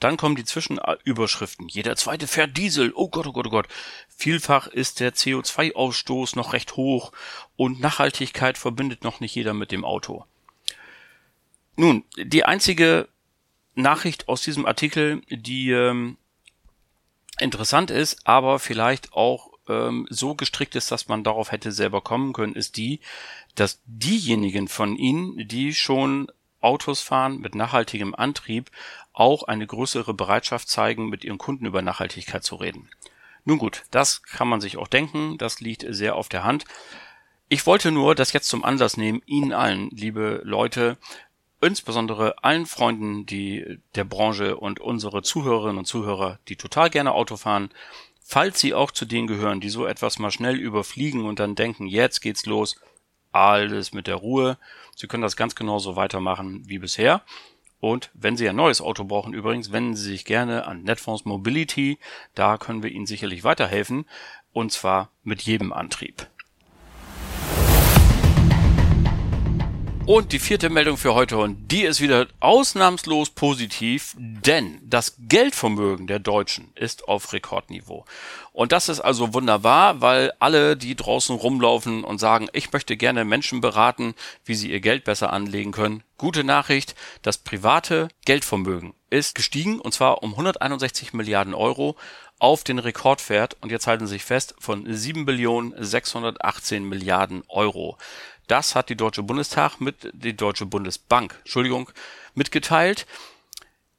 Dann 0.00 0.16
kommen 0.16 0.36
die 0.36 0.44
Zwischenüberschriften. 0.44 1.68
Jeder 1.68 1.96
zweite 1.96 2.26
fährt 2.26 2.56
Diesel. 2.56 2.92
Oh 2.94 3.08
Gott, 3.08 3.26
oh 3.26 3.32
Gott, 3.32 3.46
oh 3.46 3.50
Gott. 3.50 3.68
Vielfach 4.08 4.66
ist 4.66 5.00
der 5.00 5.14
CO2-Ausstoß 5.14 6.36
noch 6.36 6.52
recht 6.52 6.76
hoch 6.76 7.12
und 7.56 7.80
Nachhaltigkeit 7.80 8.58
verbindet 8.58 9.04
noch 9.04 9.20
nicht 9.20 9.34
jeder 9.34 9.54
mit 9.54 9.72
dem 9.72 9.84
Auto. 9.84 10.24
Nun, 11.76 12.04
die 12.16 12.44
einzige 12.44 13.08
Nachricht 13.74 14.28
aus 14.28 14.42
diesem 14.42 14.64
Artikel, 14.64 15.20
die 15.28 15.70
ähm, 15.70 16.16
interessant 17.38 17.90
ist, 17.90 18.26
aber 18.26 18.58
vielleicht 18.58 19.12
auch 19.12 19.50
ähm, 19.68 20.06
so 20.10 20.34
gestrickt 20.34 20.74
ist, 20.74 20.90
dass 20.90 21.08
man 21.08 21.24
darauf 21.24 21.52
hätte 21.52 21.72
selber 21.72 22.00
kommen 22.00 22.32
können, 22.32 22.54
ist 22.54 22.76
die, 22.76 23.00
dass 23.54 23.80
diejenigen 23.86 24.68
von 24.68 24.96
Ihnen, 24.96 25.48
die 25.48 25.74
schon 25.74 26.28
Autos 26.60 27.00
fahren 27.00 27.38
mit 27.38 27.54
nachhaltigem 27.54 28.14
Antrieb, 28.14 28.70
auch 29.12 29.44
eine 29.44 29.66
größere 29.66 30.14
Bereitschaft 30.14 30.68
zeigen, 30.68 31.08
mit 31.08 31.24
ihren 31.24 31.38
Kunden 31.38 31.66
über 31.66 31.82
Nachhaltigkeit 31.82 32.44
zu 32.44 32.56
reden. 32.56 32.88
Nun 33.44 33.58
gut, 33.58 33.84
das 33.90 34.22
kann 34.22 34.48
man 34.48 34.60
sich 34.60 34.76
auch 34.76 34.88
denken, 34.88 35.38
das 35.38 35.60
liegt 35.60 35.86
sehr 35.88 36.16
auf 36.16 36.28
der 36.28 36.44
Hand. 36.44 36.64
Ich 37.48 37.64
wollte 37.64 37.92
nur 37.92 38.16
das 38.16 38.32
jetzt 38.32 38.48
zum 38.48 38.64
Anlass 38.64 38.96
nehmen, 38.96 39.22
Ihnen 39.24 39.52
allen, 39.52 39.88
liebe 39.90 40.40
Leute, 40.44 40.98
insbesondere 41.60 42.42
allen 42.42 42.66
Freunden, 42.66 43.24
die 43.24 43.78
der 43.94 44.04
Branche 44.04 44.56
und 44.56 44.80
unsere 44.80 45.22
Zuhörerinnen 45.22 45.78
und 45.78 45.86
Zuhörer, 45.86 46.40
die 46.48 46.56
total 46.56 46.90
gerne 46.90 47.12
Auto 47.12 47.36
fahren, 47.36 47.70
falls 48.20 48.58
Sie 48.58 48.74
auch 48.74 48.90
zu 48.90 49.04
denen 49.04 49.28
gehören, 49.28 49.60
die 49.60 49.70
so 49.70 49.86
etwas 49.86 50.18
mal 50.18 50.32
schnell 50.32 50.56
überfliegen 50.56 51.24
und 51.24 51.38
dann 51.38 51.54
denken, 51.54 51.86
jetzt 51.86 52.20
geht's 52.20 52.46
los, 52.46 52.80
alles 53.30 53.92
mit 53.92 54.08
der 54.08 54.16
Ruhe. 54.16 54.58
Sie 54.96 55.06
können 55.06 55.22
das 55.22 55.36
ganz 55.36 55.54
genauso 55.54 55.94
weitermachen 55.94 56.62
wie 56.66 56.78
bisher. 56.78 57.22
Und 57.78 58.10
wenn 58.14 58.36
Sie 58.36 58.48
ein 58.48 58.56
neues 58.56 58.80
Auto 58.80 59.04
brauchen, 59.04 59.34
übrigens, 59.34 59.70
wenden 59.70 59.94
Sie 59.94 60.10
sich 60.10 60.24
gerne 60.24 60.66
an 60.66 60.82
Netfonds 60.82 61.26
Mobility. 61.26 61.98
Da 62.34 62.56
können 62.56 62.82
wir 62.82 62.90
Ihnen 62.90 63.06
sicherlich 63.06 63.44
weiterhelfen. 63.44 64.06
Und 64.52 64.72
zwar 64.72 65.10
mit 65.22 65.42
jedem 65.42 65.72
Antrieb. 65.72 66.26
Und 70.06 70.30
die 70.30 70.38
vierte 70.38 70.70
Meldung 70.70 70.98
für 70.98 71.14
heute 71.14 71.36
und 71.36 71.72
die 71.72 71.82
ist 71.82 72.00
wieder 72.00 72.28
ausnahmslos 72.38 73.30
positiv, 73.30 74.14
denn 74.16 74.78
das 74.84 75.16
Geldvermögen 75.18 76.06
der 76.06 76.20
Deutschen 76.20 76.70
ist 76.76 77.08
auf 77.08 77.32
Rekordniveau. 77.32 78.04
Und 78.52 78.70
das 78.70 78.88
ist 78.88 79.00
also 79.00 79.34
wunderbar, 79.34 80.00
weil 80.00 80.32
alle, 80.38 80.76
die 80.76 80.94
draußen 80.94 81.34
rumlaufen 81.34 82.04
und 82.04 82.18
sagen, 82.18 82.46
ich 82.52 82.72
möchte 82.72 82.96
gerne 82.96 83.24
Menschen 83.24 83.60
beraten, 83.60 84.14
wie 84.44 84.54
sie 84.54 84.70
ihr 84.70 84.80
Geld 84.80 85.02
besser 85.02 85.32
anlegen 85.32 85.72
können. 85.72 86.04
Gute 86.18 86.44
Nachricht, 86.44 86.94
das 87.22 87.38
private 87.38 88.06
Geldvermögen 88.24 88.94
ist 89.10 89.34
gestiegen 89.34 89.80
und 89.80 89.92
zwar 89.92 90.22
um 90.22 90.30
161 90.30 91.14
Milliarden 91.14 91.52
Euro 91.52 91.96
auf 92.38 92.64
den 92.64 92.78
Rekordwert 92.78 93.56
und 93.60 93.72
jetzt 93.72 93.86
halten 93.86 94.06
Sie 94.06 94.14
sich 94.14 94.24
fest 94.24 94.54
von 94.58 94.84
7 94.86 95.24
Billionen 95.24 95.74
618 95.76 96.84
Milliarden 96.84 97.42
Euro. 97.48 97.96
Das 98.46 98.74
hat 98.74 98.88
die 98.88 98.96
Deutsche 98.96 99.22
Bundestag 99.22 99.80
mit, 99.80 100.10
die 100.12 100.36
Deutsche 100.36 100.66
Bundesbank, 100.66 101.34
Entschuldigung, 101.44 101.90
mitgeteilt. 102.34 103.06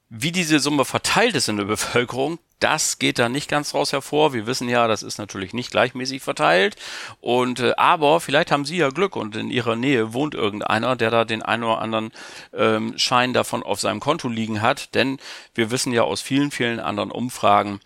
Wie 0.10 0.32
diese 0.32 0.60
Summe 0.60 0.86
verteilt 0.86 1.36
ist 1.36 1.50
in 1.50 1.58
der 1.58 1.66
Bevölkerung, 1.66 2.39
das 2.60 2.98
geht 2.98 3.20
da 3.20 3.30
nicht 3.30 3.50
ganz 3.50 3.74
raus 3.74 3.92
hervor. 3.92 4.34
Wir 4.34 4.48
wissen 4.48 4.68
ja, 4.68 4.88
das 4.88 5.04
ist 5.04 5.20
natürlich 5.20 5.54
nicht 5.54 5.70
gleichmäßig 5.70 6.24
verteilt. 6.24 6.75
Und 7.22 7.60
äh, 7.60 7.74
aber 7.77 8.20
vielleicht 8.20 8.51
haben 8.51 8.66
Sie 8.66 8.77
ja 8.77 8.89
Glück 8.89 9.16
und 9.16 9.36
in 9.36 9.51
Ihrer 9.51 9.75
Nähe 9.75 10.13
wohnt 10.13 10.34
irgendeiner, 10.34 10.96
der 10.96 11.12
da 11.12 11.25
den 11.25 11.44
einen 11.44 11.63
oder 11.63 11.80
anderen 11.80 12.12
ähm, 12.54 12.98
Schein 12.98 13.34
davon 13.34 13.63
auf 13.63 13.80
seinem 13.80 14.00
Konto 14.00 14.27
liegen 14.27 14.62
hat. 14.62 14.96
Denn 14.96 15.20
wir 15.54 15.72
wissen 15.72 15.94
ja 15.94 16.04
aus 16.04 16.22
vielen, 16.22 16.50
vielen 16.50 16.80
anderen 16.80 17.12
Umfragen, 17.12 17.80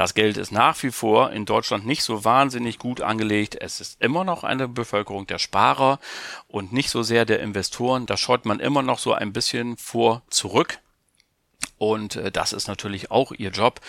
das 0.00 0.14
Geld 0.14 0.38
ist 0.38 0.50
nach 0.50 0.82
wie 0.82 0.92
vor 0.92 1.30
in 1.30 1.44
Deutschland 1.44 1.84
nicht 1.84 2.02
so 2.02 2.24
wahnsinnig 2.24 2.78
gut 2.78 3.02
angelegt. 3.02 3.54
Es 3.60 3.82
ist 3.82 4.00
immer 4.00 4.24
noch 4.24 4.44
eine 4.44 4.66
Bevölkerung 4.66 5.26
der 5.26 5.38
Sparer 5.38 5.98
und 6.48 6.72
nicht 6.72 6.88
so 6.88 7.02
sehr 7.02 7.26
der 7.26 7.40
Investoren. 7.40 8.06
Da 8.06 8.16
scheut 8.16 8.46
man 8.46 8.60
immer 8.60 8.80
noch 8.80 8.98
so 8.98 9.12
ein 9.12 9.34
bisschen 9.34 9.76
vor 9.76 10.22
zurück. 10.30 10.78
Und 11.76 12.16
äh, 12.16 12.32
das 12.32 12.54
ist 12.54 12.66
natürlich 12.66 13.10
auch 13.10 13.32
ihr 13.32 13.50
Job, 13.50 13.82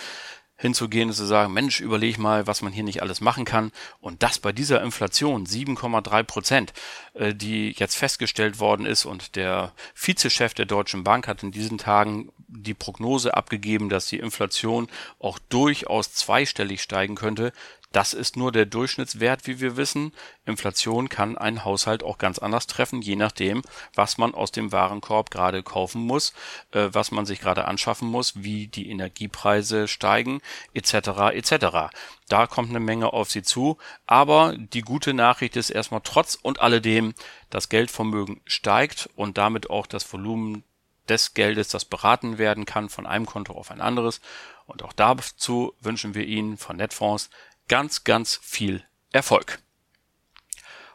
hinzugehen 0.62 1.10
und 1.10 1.16
zu 1.16 1.26
sagen, 1.26 1.54
Mensch, 1.54 1.80
überleg 1.82 2.20
mal, 2.20 2.46
was 2.46 2.62
man 2.62 2.72
hier 2.72 2.84
nicht 2.84 3.02
alles 3.02 3.20
machen 3.20 3.46
kann. 3.46 3.72
Und 4.00 4.22
das 4.22 4.38
bei 4.38 4.52
dieser 4.52 4.82
Inflation, 4.84 5.46
7,3 5.46 6.24
Prozent, 6.24 6.74
äh, 7.14 7.34
die 7.34 7.72
jetzt 7.72 7.96
festgestellt 7.96 8.60
worden 8.60 8.86
ist. 8.86 9.06
Und 9.06 9.36
der 9.36 9.74
Vizechef 9.96 10.54
der 10.54 10.66
Deutschen 10.66 11.04
Bank 11.04 11.28
hat 11.28 11.42
in 11.42 11.52
diesen 11.52 11.80
Tagen 11.80 12.32
die 12.48 12.76
Prognose 12.76 13.34
abgegeben, 13.36 13.90
dass 13.90 14.06
die 14.06 14.20
Inflation 14.20 14.88
auch 15.20 15.40
durchaus 15.50 16.14
zweistellig 16.14 16.82
steigen 16.82 17.16
könnte. 17.16 17.54
Das 17.92 18.14
ist 18.14 18.38
nur 18.38 18.52
der 18.52 18.66
Durchschnittswert, 18.66 19.48
wie 19.48 19.60
wir 19.60 19.76
wissen. 19.76 20.14
Inflation 20.46 21.10
kann 21.10 21.38
einen 21.38 21.66
Haushalt 21.66 22.04
auch 22.04 22.18
ganz 22.18 22.40
anders 22.40 22.68
treffen, 22.68 23.02
je 23.02 23.18
nachdem, 23.18 23.64
was 23.96 24.18
man 24.18 24.34
aus 24.34 24.52
dem 24.52 24.72
Warenkorb 24.72 25.30
gerade 25.30 25.62
kaufen 25.62 26.02
muss, 26.02 26.34
äh, 26.72 26.90
was 26.92 27.12
man 27.12 27.26
sich 27.26 27.42
gerade 27.42 27.66
anschaffen 27.66 28.08
muss, 28.08 28.44
wie 28.44 28.68
die 28.68 28.90
Energiepreise 28.90 29.90
steigen, 29.90 30.42
etc. 30.74 31.34
etc. 31.34 31.94
Da 32.30 32.48
kommt 32.48 32.70
eine 32.70 32.80
Menge 32.80 33.12
auf 33.12 33.30
sie 33.30 33.44
zu, 33.44 33.78
aber 34.08 34.56
die 34.58 34.82
gute 34.82 35.14
Nachricht 35.14 35.58
ist 35.58 35.70
erstmal 35.70 36.02
trotz 36.04 36.36
und 36.36 36.62
alledem, 36.62 37.14
das 37.50 37.68
Geldvermögen 37.68 38.40
steigt 38.46 39.10
und 39.18 39.38
damit 39.38 39.70
auch 39.70 39.86
das 39.86 40.12
Volumen 40.12 40.64
des 41.10 41.34
Geldes, 41.34 41.68
das 41.68 41.84
beraten 41.84 42.38
werden 42.38 42.66
kann 42.66 42.88
von 42.88 43.06
einem 43.06 43.26
Konto 43.26 43.54
auf 43.54 43.72
ein 43.72 43.82
anderes. 43.82 44.22
Und 44.66 44.84
auch 44.84 44.94
dazu 44.94 45.74
wünschen 45.82 46.16
wir 46.16 46.26
Ihnen 46.26 46.58
von 46.58 46.78
Netfonds 46.78 47.30
ganz, 47.72 48.04
ganz 48.04 48.38
viel 48.44 48.84
Erfolg. 49.14 49.60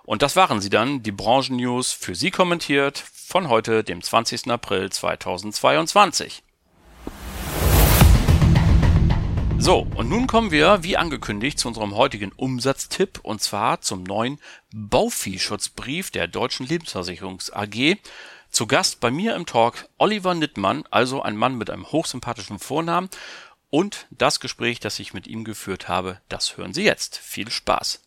Und 0.04 0.20
das 0.20 0.36
waren 0.36 0.60
sie 0.60 0.68
dann, 0.68 1.02
die 1.02 1.10
Branchen-News 1.10 1.92
für 1.92 2.14
Sie 2.14 2.30
kommentiert 2.30 2.98
von 2.98 3.48
heute, 3.48 3.82
dem 3.82 4.02
20. 4.02 4.50
April 4.50 4.92
2022. 4.92 6.42
So, 9.56 9.86
und 9.94 10.10
nun 10.10 10.26
kommen 10.26 10.50
wir, 10.50 10.82
wie 10.82 10.98
angekündigt, 10.98 11.58
zu 11.58 11.68
unserem 11.68 11.96
heutigen 11.96 12.30
Umsatztipp 12.32 13.20
und 13.22 13.40
zwar 13.40 13.80
zum 13.80 14.02
neuen 14.02 14.38
Bauviehschutzbrief 14.74 16.10
der 16.10 16.28
Deutschen 16.28 16.66
Lebensversicherungs 16.66 17.54
AG. 17.54 17.96
Zu 18.50 18.66
Gast 18.66 19.00
bei 19.00 19.10
mir 19.10 19.34
im 19.34 19.46
Talk 19.46 19.88
Oliver 19.96 20.34
Nittmann, 20.34 20.84
also 20.90 21.22
ein 21.22 21.36
Mann 21.36 21.56
mit 21.56 21.70
einem 21.70 21.90
hochsympathischen 21.90 22.58
Vornamen 22.58 23.08
und 23.70 24.06
das 24.10 24.40
Gespräch, 24.40 24.80
das 24.80 24.98
ich 24.98 25.14
mit 25.14 25.26
ihm 25.26 25.44
geführt 25.44 25.88
habe, 25.88 26.20
das 26.28 26.56
hören 26.56 26.72
Sie 26.74 26.84
jetzt. 26.84 27.18
Viel 27.18 27.50
Spaß! 27.50 28.02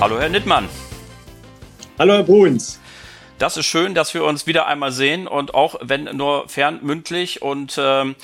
Hallo, 0.00 0.20
Herr 0.20 0.28
Nittmann. 0.28 0.68
Hallo, 1.98 2.12
Herr 2.12 2.22
Bruns. 2.24 2.78
Das 3.38 3.56
ist 3.56 3.66
schön, 3.66 3.94
dass 3.94 4.12
wir 4.12 4.24
uns 4.24 4.46
wieder 4.46 4.66
einmal 4.66 4.92
sehen 4.92 5.26
und 5.26 5.54
auch 5.54 5.76
wenn 5.80 6.04
nur 6.16 6.48
fernmündlich 6.48 7.42
und 7.42 7.76
ähm, 7.78 8.14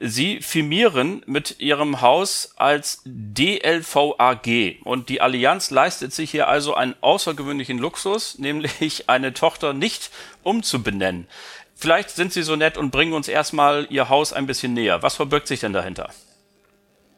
Sie 0.00 0.40
firmieren 0.40 1.22
mit 1.26 1.58
Ihrem 1.58 2.00
Haus 2.00 2.52
als 2.56 3.02
DLVAG 3.04 4.76
und 4.84 5.08
die 5.08 5.20
Allianz 5.20 5.70
leistet 5.70 6.12
sich 6.12 6.30
hier 6.30 6.46
also 6.46 6.74
einen 6.74 6.94
außergewöhnlichen 7.00 7.78
Luxus, 7.78 8.38
nämlich 8.38 9.08
eine 9.08 9.34
Tochter 9.34 9.72
nicht 9.72 10.10
umzubenennen. 10.44 11.26
Vielleicht 11.74 12.10
sind 12.10 12.32
Sie 12.32 12.42
so 12.42 12.54
nett 12.54 12.76
und 12.76 12.92
bringen 12.92 13.12
uns 13.12 13.26
erstmal 13.26 13.88
Ihr 13.90 14.08
Haus 14.08 14.32
ein 14.32 14.46
bisschen 14.46 14.74
näher. 14.74 15.02
Was 15.02 15.16
verbirgt 15.16 15.48
sich 15.48 15.60
denn 15.60 15.72
dahinter? 15.72 16.10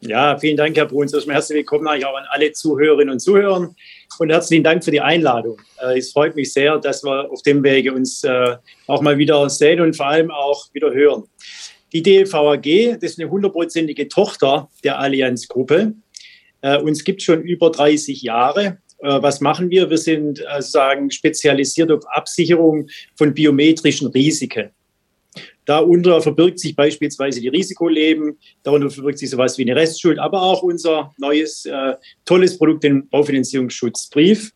Ja, 0.03 0.39
vielen 0.39 0.57
Dank, 0.57 0.75
Herr 0.79 0.87
Bruns. 0.87 1.13
Erstmal 1.13 1.37
herzlich 1.37 1.59
willkommen 1.59 1.87
auch 1.87 2.17
an 2.17 2.25
alle 2.31 2.53
Zuhörerinnen 2.53 3.13
und 3.13 3.21
Zuhörer 3.21 3.69
und 4.19 4.31
herzlichen 4.31 4.65
Dank 4.65 4.83
für 4.83 4.91
die 4.91 5.01
Einladung. 5.03 5.61
Äh, 5.83 5.99
es 5.99 6.13
freut 6.13 6.35
mich 6.35 6.51
sehr, 6.55 6.79
dass 6.79 7.05
wir 7.05 7.31
auf 7.31 7.43
dem 7.43 7.63
Wege 7.63 7.93
uns 7.93 8.25
äh, 8.25 8.57
auch 8.87 9.03
mal 9.03 9.19
wieder 9.19 9.51
sehen 9.51 9.81
und 9.83 9.95
vor 9.95 10.07
allem 10.07 10.31
auch 10.31 10.73
wieder 10.73 10.91
hören. 10.95 11.25
Die 11.93 12.03
DLVAG, 12.03 12.99
das 13.01 13.13
ist 13.13 13.21
eine 13.21 13.31
hundertprozentige 13.31 14.09
Tochter 14.09 14.71
der 14.85 14.99
Allianz-Gruppe. 14.99 15.95
Äh, 16.63 16.79
uns 16.79 17.05
gibt 17.05 17.23
schon 17.23 17.43
über 17.43 17.71
30 17.71 18.23
Jahre. 18.23 18.79
Äh, 18.99 19.23
was 19.23 19.41
machen 19.41 19.71
wir? 19.71 19.91
Wir 19.91 19.99
sind 19.99 20.41
äh, 20.41 20.63
sagen 20.63 21.11
spezialisiert 21.11 21.91
auf 21.91 22.05
Absicherung 22.13 22.89
von 23.17 23.35
biometrischen 23.35 24.09
Risiken. 24.09 24.71
Darunter 25.65 26.21
verbirgt 26.21 26.59
sich 26.59 26.75
beispielsweise 26.75 27.41
die 27.41 27.49
Risikoleben, 27.49 28.39
darunter 28.63 28.91
verbirgt 28.91 29.19
sich 29.19 29.31
sowas 29.31 29.57
wie 29.59 29.63
eine 29.63 29.77
Restschuld, 29.77 30.19
aber 30.19 30.43
auch 30.43 30.63
unser 30.63 31.15
neues, 31.19 31.65
äh, 31.65 31.95
tolles 32.25 32.59
Produkt, 32.59 32.85
den 32.85 33.09
Baufinanzierungsschutzbrief. 33.09 34.53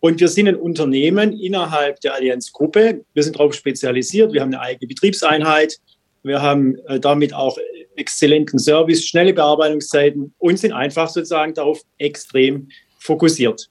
Und 0.00 0.20
wir 0.20 0.28
sind 0.28 0.48
ein 0.48 0.56
Unternehmen 0.56 1.38
innerhalb 1.38 2.00
der 2.00 2.14
Allianzgruppe. 2.14 3.04
Wir 3.12 3.22
sind 3.22 3.36
darauf 3.36 3.54
spezialisiert. 3.54 4.32
Wir 4.32 4.40
haben 4.40 4.54
eine 4.54 4.62
eigene 4.62 4.88
Betriebseinheit. 4.88 5.78
Wir 6.22 6.42
haben 6.42 6.76
äh, 6.86 7.00
damit 7.00 7.32
auch 7.34 7.56
exzellenten 7.96 8.58
Service, 8.58 9.06
schnelle 9.06 9.32
Bearbeitungszeiten 9.32 10.34
und 10.38 10.58
sind 10.58 10.72
einfach 10.72 11.08
sozusagen 11.08 11.54
darauf 11.54 11.80
extrem 11.98 12.68
fokussiert. 12.98 13.68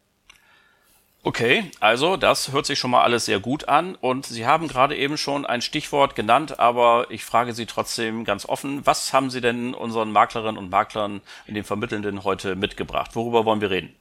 Okay, 1.22 1.66
also 1.82 2.16
das 2.16 2.54
hört 2.54 2.66
sich 2.66 2.80
schon 2.80 2.92
mal 2.92 3.04
alles 3.04 3.26
sehr 3.26 3.42
gut 3.42 3.68
an 3.68 3.96
und 3.96 4.26
Sie 4.26 4.46
haben 4.46 4.70
gerade 4.70 4.96
eben 4.96 5.18
schon 5.18 5.46
ein 5.46 5.62
Stichwort 5.62 6.16
genannt, 6.16 6.60
aber 6.60 7.08
ich 7.10 7.26
frage 7.26 7.54
Sie 7.54 7.66
trotzdem 7.66 8.24
ganz 8.24 8.48
offen, 8.48 8.86
was 8.86 9.12
haben 9.12 9.30
Sie 9.30 9.42
denn 9.42 9.74
unseren 9.74 10.14
Maklerinnen 10.14 10.58
und 10.58 10.70
Maklern 10.70 11.20
in 11.46 11.56
den 11.56 11.66
Vermittelnden 11.66 12.24
heute 12.24 12.56
mitgebracht? 12.56 13.16
Worüber 13.16 13.44
wollen 13.44 13.60
wir 13.60 13.70
reden? 13.70 13.94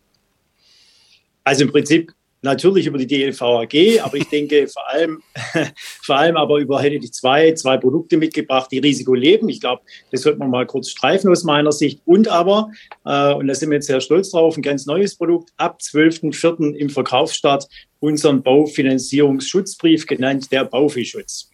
Also 1.43 1.65
im 1.65 1.73
Prinzip 1.73 2.13
natürlich 2.43 2.87
über 2.87 2.99
die 2.99 3.07
DLVAG, 3.07 4.01
aber 4.03 4.17
ich 4.17 4.29
denke 4.29 4.67
vor 4.73 4.89
allem, 4.89 5.23
vor 6.03 6.17
allem 6.17 6.37
aber 6.37 6.59
über 6.59 6.81
hätte 6.81 6.97
ich 6.97 7.13
zwei, 7.13 7.53
zwei 7.53 7.77
Produkte 7.77 8.17
mitgebracht, 8.17 8.71
die 8.71 8.79
Risiko 8.79 9.15
leben. 9.15 9.49
Ich 9.49 9.61
glaube, 9.61 9.83
das 10.11 10.23
sollte 10.23 10.39
man 10.39 10.51
mal 10.51 10.67
kurz 10.67 10.91
streifen 10.91 11.31
aus 11.31 11.45
meiner 11.45 11.73
Sicht. 11.73 12.01
Und 12.05 12.29
aber, 12.29 12.71
äh, 13.05 13.35
und 13.35 13.47
da 13.47 13.55
sind 13.55 13.71
wir 13.71 13.77
jetzt 13.77 13.87
sehr 13.87 14.01
stolz 14.01 14.31
drauf, 14.31 14.57
ein 14.57 14.63
ganz 14.63 14.87
neues 14.87 15.17
Produkt, 15.17 15.51
ab 15.57 15.81
12.04. 15.83 16.75
im 16.75 16.91
Verkaufsstart, 16.91 17.69
unseren 18.01 18.43
Baufinanzierungsschutzbrief 18.43 20.07
genannt, 20.07 20.53
der 20.53 20.65
Baufischutz. 20.65 21.51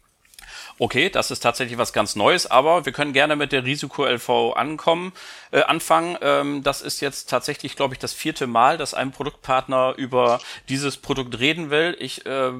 Okay, 0.77 1.09
das 1.09 1.31
ist 1.31 1.39
tatsächlich 1.39 1.79
was 1.79 1.93
ganz 1.93 2.17
Neues, 2.17 2.51
aber 2.51 2.85
wir 2.85 2.93
können 2.93 3.13
gerne 3.13 3.37
mit 3.37 3.53
der 3.53 3.65
Risiko-LV 3.65 4.55
ankommen, 4.57 5.13
äh, 5.53 5.63
anfangen. 5.63 6.19
Ähm, 6.21 6.65
das 6.65 6.83
ist 6.83 7.01
jetzt 7.01 7.31
tatsächlich, 7.31 7.77
glaube 7.77 7.95
ich, 7.95 8.01
das 8.01 8.13
vierte 8.13 8.49
Mal, 8.49 8.77
dass 8.77 8.93
ein 8.93 9.13
Produktpartner 9.13 9.95
über 9.97 10.41
dieses 10.69 10.97
Produkt 10.97 11.39
reden 11.39 11.71
will. 11.71 11.97
Ich 12.01 12.27
äh, 12.27 12.51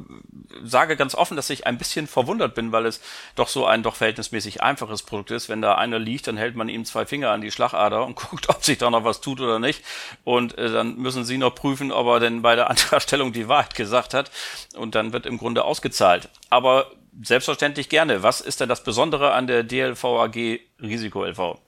sage 0.63 0.97
ganz 0.97 1.17
offen, 1.17 1.37
dass 1.37 1.51
ich 1.51 1.67
ein 1.67 1.77
bisschen 1.77 2.07
verwundert 2.07 2.55
bin, 2.55 2.71
weil 2.71 2.87
es 2.87 3.01
doch 3.35 3.49
so 3.49 3.67
ein 3.67 3.83
doch 3.83 3.97
verhältnismäßig 3.97 4.63
einfaches 4.63 5.03
Produkt 5.03 5.33
ist. 5.33 5.49
Wenn 5.49 5.61
da 5.61 5.75
einer 5.75 5.99
liegt, 5.99 6.29
dann 6.29 6.37
hält 6.37 6.55
man 6.55 6.69
ihm 6.69 6.85
zwei 6.85 7.07
Finger 7.07 7.31
an 7.31 7.41
die 7.41 7.51
Schlagader 7.51 8.07
und 8.07 8.15
guckt, 8.31 8.49
ob 8.49 8.63
sich 8.63 8.79
da 8.79 8.91
noch 8.91 9.03
was 9.03 9.23
tut 9.23 9.41
oder 9.41 9.59
nicht. 9.59 9.83
Und 10.23 10.57
äh, 10.57 10.71
dann 10.71 10.99
müssen 10.99 11.25
sie 11.25 11.37
noch 11.37 11.57
prüfen, 11.57 11.91
ob 11.91 12.07
er 12.07 12.21
denn 12.21 12.43
bei 12.43 12.55
der 12.55 12.71
Antragstellung 12.75 13.33
die 13.33 13.49
Wahrheit 13.49 13.75
gesagt 13.75 14.15
hat. 14.15 14.31
Und 14.77 14.95
dann 14.95 15.13
wird 15.13 15.27
im 15.27 15.37
Grunde 15.37 15.65
ausgezahlt. 15.65 16.29
Aber 16.49 16.93
Selbstverständlich 17.23 17.89
gerne. 17.89 18.23
Was 18.23 18.41
ist 18.41 18.61
denn 18.61 18.69
das 18.69 18.83
Besondere 18.83 19.33
an 19.33 19.47
der 19.47 19.63
DLV 19.63 20.05
AG 20.05 20.61
Risiko 20.83 21.25
LV? 21.25 21.59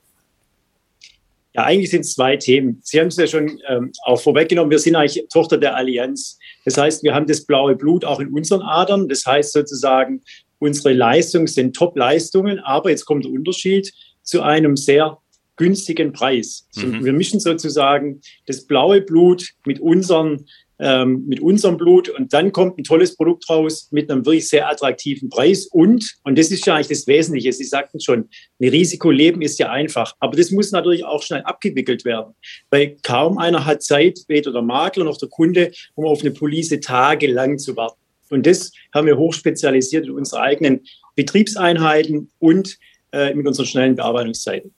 Ja, 1.54 1.64
eigentlich 1.64 1.90
sind 1.90 2.02
es 2.02 2.12
zwei 2.12 2.36
Themen. 2.36 2.80
Sie 2.82 3.00
haben 3.00 3.06
es 3.06 3.16
ja 3.16 3.26
schon 3.26 3.58
ähm, 3.68 3.90
auch 4.04 4.20
vorweggenommen. 4.20 4.70
Wir 4.70 4.78
sind 4.78 4.94
eigentlich 4.94 5.26
Tochter 5.32 5.56
der 5.56 5.74
Allianz. 5.74 6.38
Das 6.66 6.76
heißt, 6.76 7.02
wir 7.02 7.14
haben 7.14 7.26
das 7.26 7.46
blaue 7.46 7.74
Blut 7.76 8.04
auch 8.04 8.20
in 8.20 8.28
unseren 8.28 8.60
Adern. 8.60 9.08
Das 9.08 9.24
heißt 9.24 9.52
sozusagen, 9.52 10.20
unsere 10.58 10.92
Leistungen 10.92 11.46
sind 11.46 11.74
Top-Leistungen, 11.74 12.58
aber 12.58 12.90
jetzt 12.90 13.06
kommt 13.06 13.24
der 13.24 13.32
Unterschied 13.32 13.90
zu 14.22 14.42
einem 14.42 14.76
sehr 14.76 15.18
günstigen 15.56 16.12
Preis. 16.12 16.68
Mhm. 16.74 17.04
Wir 17.04 17.12
mischen 17.14 17.40
sozusagen 17.40 18.20
das 18.46 18.66
blaue 18.66 19.00
Blut 19.00 19.48
mit 19.64 19.80
unseren 19.80 20.44
ähm, 20.78 21.24
mit 21.26 21.40
unserem 21.40 21.76
Blut. 21.76 22.08
Und 22.08 22.32
dann 22.32 22.52
kommt 22.52 22.78
ein 22.78 22.84
tolles 22.84 23.16
Produkt 23.16 23.48
raus 23.48 23.88
mit 23.90 24.10
einem 24.10 24.24
wirklich 24.24 24.48
sehr 24.48 24.68
attraktiven 24.68 25.28
Preis. 25.28 25.66
Und, 25.66 26.16
und 26.24 26.38
das 26.38 26.50
ist 26.50 26.66
ja 26.66 26.74
eigentlich 26.74 26.88
das 26.88 27.06
Wesentliche, 27.06 27.52
Sie 27.52 27.64
sagten 27.64 28.00
schon, 28.00 28.28
ein 28.60 28.68
Risikoleben 28.68 29.42
ist 29.42 29.58
ja 29.58 29.70
einfach, 29.70 30.14
aber 30.20 30.36
das 30.36 30.50
muss 30.50 30.72
natürlich 30.72 31.04
auch 31.04 31.22
schnell 31.22 31.42
abgewickelt 31.42 32.04
werden, 32.04 32.34
weil 32.70 32.96
kaum 33.02 33.38
einer 33.38 33.64
hat 33.64 33.82
Zeit, 33.82 34.20
weder 34.28 34.52
der 34.52 34.62
Makler 34.62 35.04
noch 35.04 35.18
der 35.18 35.28
Kunde, 35.28 35.72
um 35.94 36.06
auf 36.06 36.20
eine 36.20 36.30
Police 36.30 36.78
tagelang 36.80 37.58
zu 37.58 37.76
warten. 37.76 38.00
Und 38.28 38.46
das 38.46 38.72
haben 38.92 39.06
wir 39.06 39.16
hochspezialisiert 39.16 40.06
in 40.06 40.12
unsere 40.12 40.42
eigenen 40.42 40.80
Betriebseinheiten 41.14 42.30
und 42.38 42.76
äh, 43.12 43.32
mit 43.34 43.46
unseren 43.46 43.66
schnellen 43.66 43.94
Bearbeitungszeiten. 43.94 44.74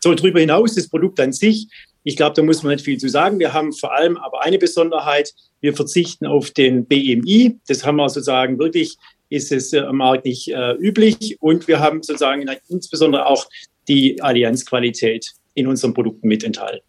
So, 0.00 0.14
darüber 0.14 0.40
hinaus, 0.40 0.74
das 0.74 0.88
Produkt 0.88 1.20
an 1.20 1.32
sich 1.32 1.68
ich 2.04 2.16
glaube, 2.16 2.34
da 2.34 2.42
muss 2.42 2.62
man 2.62 2.74
nicht 2.74 2.84
viel 2.84 2.98
zu 2.98 3.08
sagen. 3.08 3.38
Wir 3.38 3.52
haben 3.52 3.72
vor 3.72 3.92
allem 3.92 4.16
aber 4.16 4.42
eine 4.42 4.58
Besonderheit. 4.58 5.32
Wir 5.60 5.74
verzichten 5.74 6.26
auf 6.26 6.50
den 6.50 6.86
BMI. 6.86 7.58
Das 7.68 7.84
haben 7.84 7.96
wir 7.96 8.08
sozusagen 8.08 8.58
wirklich, 8.58 8.96
ist 9.28 9.52
es 9.52 9.72
am 9.74 9.96
Markt 9.96 10.24
nicht 10.24 10.48
äh, 10.48 10.72
üblich. 10.72 11.36
Und 11.40 11.68
wir 11.68 11.80
haben 11.80 12.02
sozusagen 12.02 12.48
insbesondere 12.68 13.26
auch 13.26 13.46
die 13.88 14.20
Allianzqualität 14.20 15.32
in 15.54 15.66
unseren 15.66 15.94
Produkten 15.94 16.28
mit 16.28 16.44
enthalten. 16.44 16.84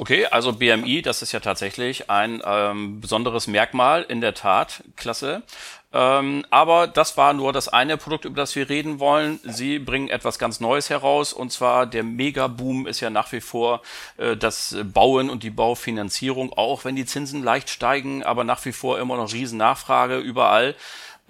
Okay, 0.00 0.26
also 0.26 0.52
BMI, 0.52 1.02
das 1.02 1.22
ist 1.22 1.32
ja 1.32 1.40
tatsächlich 1.40 2.08
ein 2.08 2.40
ähm, 2.46 3.00
besonderes 3.00 3.48
Merkmal 3.48 4.06
in 4.08 4.20
der 4.20 4.32
Tat. 4.32 4.84
Klasse. 4.94 5.42
Ähm, 5.90 6.44
aber 6.50 6.86
das 6.86 7.16
war 7.16 7.32
nur 7.32 7.52
das 7.54 7.68
eine 7.68 7.96
Produkt, 7.96 8.26
über 8.26 8.36
das 8.36 8.54
wir 8.54 8.68
reden 8.68 9.00
wollen. 9.00 9.40
Sie 9.42 9.78
bringen 9.78 10.08
etwas 10.08 10.38
ganz 10.38 10.60
Neues 10.60 10.90
heraus 10.90 11.32
und 11.32 11.50
zwar 11.50 11.86
der 11.86 12.02
Megaboom 12.02 12.86
ist 12.86 13.00
ja 13.00 13.08
nach 13.08 13.32
wie 13.32 13.40
vor 13.40 13.80
äh, 14.18 14.36
das 14.36 14.76
Bauen 14.84 15.30
und 15.30 15.42
die 15.42 15.50
Baufinanzierung, 15.50 16.52
auch 16.52 16.84
wenn 16.84 16.94
die 16.94 17.06
Zinsen 17.06 17.42
leicht 17.42 17.70
steigen, 17.70 18.22
aber 18.22 18.44
nach 18.44 18.64
wie 18.66 18.72
vor 18.72 18.98
immer 18.98 19.16
noch 19.16 19.32
riesen 19.32 19.58
Nachfrage 19.58 20.18
überall. 20.18 20.74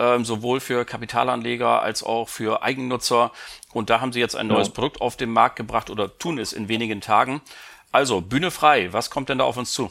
Ähm, 0.00 0.24
sowohl 0.24 0.60
für 0.60 0.84
Kapitalanleger 0.84 1.82
als 1.82 2.04
auch 2.04 2.28
für 2.28 2.62
Eigennutzer. 2.62 3.32
Und 3.72 3.90
da 3.90 4.00
haben 4.00 4.12
sie 4.12 4.20
jetzt 4.20 4.36
ein 4.36 4.46
neues 4.46 4.68
ja. 4.68 4.74
Produkt 4.74 5.00
auf 5.00 5.16
den 5.16 5.32
Markt 5.32 5.56
gebracht 5.56 5.90
oder 5.90 6.18
tun 6.18 6.38
es 6.38 6.52
in 6.52 6.68
wenigen 6.68 7.00
Tagen. 7.00 7.42
Also, 7.90 8.20
Bühne 8.20 8.52
frei, 8.52 8.92
was 8.92 9.10
kommt 9.10 9.28
denn 9.28 9.38
da 9.38 9.44
auf 9.44 9.56
uns 9.56 9.72
zu? 9.72 9.90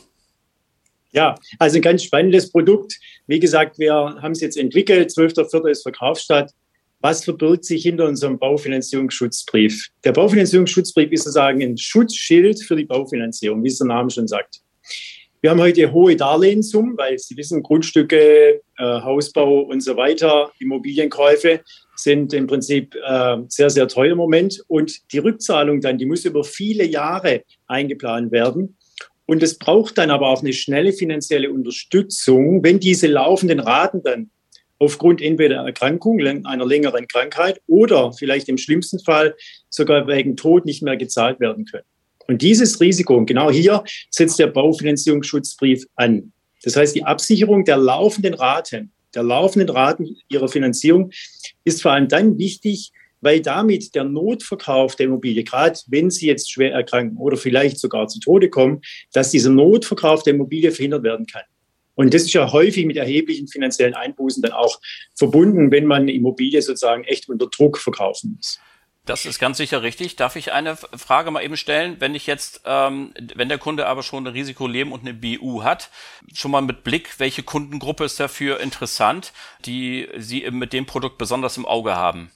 Ja, 1.11 1.35
also 1.59 1.77
ein 1.77 1.81
ganz 1.81 2.03
spannendes 2.03 2.51
Produkt. 2.51 2.99
Wie 3.27 3.39
gesagt, 3.39 3.79
wir 3.79 3.93
haben 3.93 4.31
es 4.31 4.41
jetzt 4.41 4.57
entwickelt. 4.57 5.09
12.04. 5.09 5.69
ist 5.69 5.83
Verkaufsstadt. 5.83 6.51
Was 6.99 7.23
verbirgt 7.23 7.63
sich 7.63 7.83
hinter 7.83 8.05
unserem 8.05 8.39
Baufinanzierungsschutzbrief? 8.39 9.89
Der 10.03 10.13
Baufinanzierungsschutzbrief 10.13 11.11
ist 11.11 11.23
sozusagen 11.23 11.61
ein 11.61 11.77
Schutzschild 11.77 12.63
für 12.63 12.75
die 12.75 12.85
Baufinanzierung, 12.85 13.63
wie 13.63 13.67
es 13.67 13.77
der 13.77 13.87
Name 13.87 14.09
schon 14.09 14.27
sagt. 14.27 14.61
Wir 15.39 15.51
haben 15.51 15.61
heute 15.61 15.91
hohe 15.91 16.15
Darlehenssummen, 16.15 16.97
weil 16.97 17.19
Sie 17.19 17.37
wissen, 17.37 17.61
Grundstücke, 17.61 18.61
äh, 18.77 18.83
Hausbau 18.83 19.61
und 19.61 19.81
so 19.81 19.95
weiter, 19.95 20.51
Immobilienkäufe 20.59 21.61
sind 21.95 22.33
im 22.33 22.47
Prinzip 22.47 22.95
äh, 22.95 23.37
sehr, 23.47 23.69
sehr 23.69 23.87
teuer 23.87 24.13
im 24.13 24.17
Moment. 24.17 24.63
Und 24.67 25.11
die 25.13 25.19
Rückzahlung 25.19 25.79
dann, 25.81 25.99
die 25.99 26.07
muss 26.07 26.25
über 26.25 26.43
viele 26.43 26.85
Jahre 26.85 27.43
eingeplant 27.67 28.31
werden. 28.31 28.76
Und 29.27 29.43
es 29.43 29.59
braucht 29.59 29.97
dann 29.97 30.09
aber 30.09 30.29
auch 30.29 30.41
eine 30.41 30.53
schnelle 30.53 30.93
finanzielle 30.93 31.51
Unterstützung, 31.51 32.63
wenn 32.63 32.79
diese 32.79 33.07
laufenden 33.07 33.59
Raten 33.59 34.01
dann 34.01 34.31
aufgrund 34.79 35.21
entweder 35.21 35.57
Erkrankung, 35.57 36.19
einer 36.45 36.65
längeren 36.65 37.07
Krankheit 37.07 37.61
oder 37.67 38.13
vielleicht 38.13 38.47
im 38.47 38.57
schlimmsten 38.57 38.99
Fall 38.99 39.35
sogar 39.69 40.07
wegen 40.07 40.37
Tod 40.37 40.65
nicht 40.65 40.81
mehr 40.81 40.97
gezahlt 40.97 41.39
werden 41.39 41.65
können. 41.65 41.83
Und 42.27 42.41
dieses 42.41 42.79
Risiko, 42.79 43.15
und 43.15 43.25
genau 43.25 43.51
hier 43.51 43.83
setzt 44.09 44.39
der 44.39 44.47
Baufinanzierungsschutzbrief 44.47 45.85
an. 45.95 46.31
Das 46.63 46.75
heißt, 46.75 46.95
die 46.95 47.03
Absicherung 47.03 47.65
der 47.65 47.77
laufenden 47.77 48.33
Raten, 48.33 48.91
der 49.13 49.23
laufenden 49.23 49.69
Raten 49.69 50.17
ihrer 50.29 50.47
Finanzierung 50.47 51.11
ist 51.63 51.81
vor 51.81 51.91
allem 51.91 52.07
dann 52.07 52.37
wichtig, 52.37 52.91
weil 53.21 53.41
damit 53.41 53.95
der 53.95 54.03
Notverkauf 54.03 54.95
der 54.95 55.07
Immobilie, 55.07 55.43
gerade 55.43 55.79
wenn 55.87 56.09
sie 56.09 56.27
jetzt 56.27 56.51
schwer 56.51 56.73
erkranken 56.73 57.17
oder 57.17 57.37
vielleicht 57.37 57.79
sogar 57.79 58.07
zu 58.07 58.19
Tode 58.19 58.49
kommen, 58.49 58.81
dass 59.13 59.31
dieser 59.31 59.49
Notverkauf 59.49 60.23
der 60.23 60.33
Immobilie 60.33 60.71
verhindert 60.71 61.03
werden 61.03 61.25
kann. 61.25 61.43
Und 61.95 62.13
das 62.13 62.23
ist 62.23 62.33
ja 62.33 62.51
häufig 62.51 62.85
mit 62.85 62.95
erheblichen 62.95 63.47
finanziellen 63.47 63.95
Einbußen 63.95 64.43
dann 64.43 64.51
auch 64.51 64.79
verbunden, 65.15 65.71
wenn 65.71 65.85
man 65.85 66.03
eine 66.03 66.13
Immobilie 66.13 66.61
sozusagen 66.61 67.03
echt 67.05 67.27
unter 67.27 67.47
Druck 67.47 67.79
verkaufen 67.79 68.35
muss. 68.35 68.59
Das 69.07 69.25
ist 69.25 69.39
ganz 69.39 69.57
sicher 69.57 69.83
richtig. 69.83 70.17
Darf 70.17 70.35
ich 70.35 70.51
eine 70.51 70.75
Frage 70.75 71.31
mal 71.31 71.41
eben 71.41 71.55
stellen? 71.55 71.95
Wenn 71.99 72.13
ich 72.13 72.27
jetzt, 72.27 72.61
ähm, 72.65 73.13
wenn 73.35 73.47
der 73.47 73.57
Kunde 73.57 73.87
aber 73.87 74.03
schon 74.03 74.27
ein 74.27 74.33
Risikoleben 74.33 74.91
und 74.91 75.01
eine 75.01 75.13
BU 75.13 75.63
hat, 75.63 75.89
schon 76.33 76.51
mal 76.51 76.61
mit 76.61 76.83
Blick, 76.83 77.17
welche 77.17 77.41
Kundengruppe 77.41 78.03
ist 78.03 78.19
dafür 78.19 78.59
interessant, 78.59 79.31
die 79.65 80.09
Sie 80.17 80.51
mit 80.51 80.73
dem 80.73 80.85
Produkt 80.85 81.17
besonders 81.17 81.55
im 81.55 81.65
Auge 81.65 81.95
haben? 81.95 82.31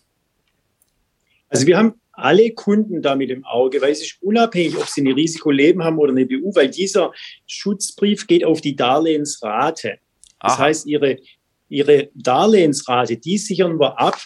Also 1.52 1.68
wir 1.68 1.78
haben 1.78 1.96
alle 2.14 2.52
Kunden 2.52 3.02
damit 3.02 3.30
im 3.30 3.44
Auge, 3.46 3.82
weil 3.82 3.92
es 3.92 4.02
ist 4.02 4.22
unabhängig, 4.22 4.78
ob 4.78 4.88
sie 4.88 5.02
ein 5.02 5.12
Risikoleben 5.12 5.84
haben 5.84 5.98
oder 5.98 6.12
eine 6.12 6.26
BU, 6.26 6.56
weil 6.56 6.70
dieser 6.70 7.12
Schutzbrief 7.46 8.26
geht 8.26 8.46
auf 8.46 8.62
die 8.62 8.76
Darlehensrate. 8.76 9.98
Das 10.40 10.54
Aha. 10.54 10.64
heißt, 10.64 10.88
ihre, 10.88 11.18
ihre 11.68 12.10
Darlehensrate, 12.16 13.18
die 13.18 13.38
sichern 13.38 13.80
wir 13.80 14.00
ab 14.00 14.18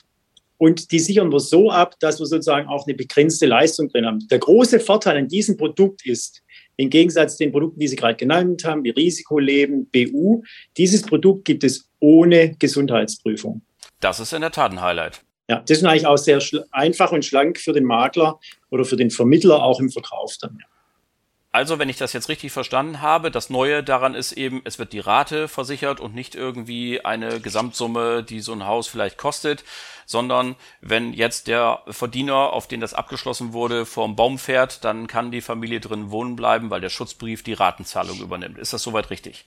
und 0.57 0.91
die 0.91 0.99
sichern 0.99 1.31
wir 1.31 1.39
so 1.39 1.71
ab, 1.71 1.95
dass 1.99 2.19
wir 2.19 2.27
sozusagen 2.27 2.67
auch 2.67 2.85
eine 2.85 2.95
begrenzte 2.95 3.47
Leistung 3.47 3.89
drin 3.89 4.05
haben. 4.05 4.27
Der 4.29 4.39
große 4.39 4.79
Vorteil 4.79 5.17
an 5.17 5.27
diesem 5.27 5.57
Produkt 5.57 6.05
ist, 6.05 6.43
im 6.77 6.89
Gegensatz 6.89 7.38
zu 7.38 7.43
den 7.43 7.51
Produkten, 7.51 7.79
die 7.79 7.88
Sie 7.88 7.95
gerade 7.95 8.17
genannt 8.17 8.65
haben, 8.65 8.83
wie 8.83 8.91
Risikoleben, 8.91 9.89
BU, 9.89 10.43
dieses 10.77 11.01
Produkt 11.01 11.45
gibt 11.45 11.63
es 11.63 11.89
ohne 11.99 12.55
Gesundheitsprüfung. 12.59 13.61
Das 13.99 14.19
ist 14.19 14.33
in 14.33 14.41
der 14.41 14.51
Tat 14.51 14.71
ein 14.71 14.81
Highlight. 14.81 15.24
Ja, 15.47 15.60
das 15.60 15.77
ist 15.77 15.84
eigentlich 15.84 16.08
auch 16.08 16.17
sehr 16.17 16.41
einfach 16.71 17.12
und 17.12 17.23
schlank 17.23 17.60
für 17.60 17.73
den 17.73 17.84
Makler 17.84 18.39
oder 18.69 18.84
für 18.84 18.95
den 18.95 19.12
Vermittler 19.12 19.63
auch 19.63 19.79
im 19.79 19.89
Verkauf 19.89 20.38
dann. 20.39 20.58
Ja. 20.60 20.65
Also, 21.55 21.79
wenn 21.79 21.88
ich 21.88 21.95
das 21.95 22.12
jetzt 22.12 22.27
richtig 22.27 22.51
verstanden 22.51 23.01
habe, 23.01 23.31
das 23.31 23.49
Neue 23.49 23.81
daran 23.81 24.13
ist 24.13 24.34
eben, 24.34 24.62
es 24.65 24.77
wird 24.77 24.91
die 24.91 24.99
Rate 24.99 25.47
versichert 25.47 26.01
und 26.01 26.13
nicht 26.13 26.36
irgendwie 26.36 27.05
eine 27.05 27.39
Gesamtsumme, 27.39 28.23
die 28.23 28.41
so 28.41 28.51
ein 28.51 28.65
Haus 28.65 28.89
vielleicht 28.89 29.17
kostet, 29.17 29.63
sondern 30.05 30.58
wenn 30.81 31.13
jetzt 31.13 31.47
der 31.47 31.81
Verdiener, 31.88 32.51
auf 32.51 32.67
den 32.67 32.81
das 32.81 32.93
abgeschlossen 32.93 33.53
wurde, 33.53 33.86
vorm 33.86 34.17
Baum 34.17 34.38
fährt, 34.38 34.84
dann 34.84 35.08
kann 35.08 35.31
die 35.31 35.39
Familie 35.39 35.79
drin 35.79 36.12
wohnen 36.12 36.36
bleiben, 36.36 36.71
weil 36.71 36.81
der 36.81 36.89
Schutzbrief 36.89 37.41
die 37.41 37.53
Ratenzahlung 37.53 38.19
übernimmt. 38.19 38.58
Ist 38.58 38.73
das 38.73 38.84
soweit 38.84 39.10
richtig? 39.10 39.45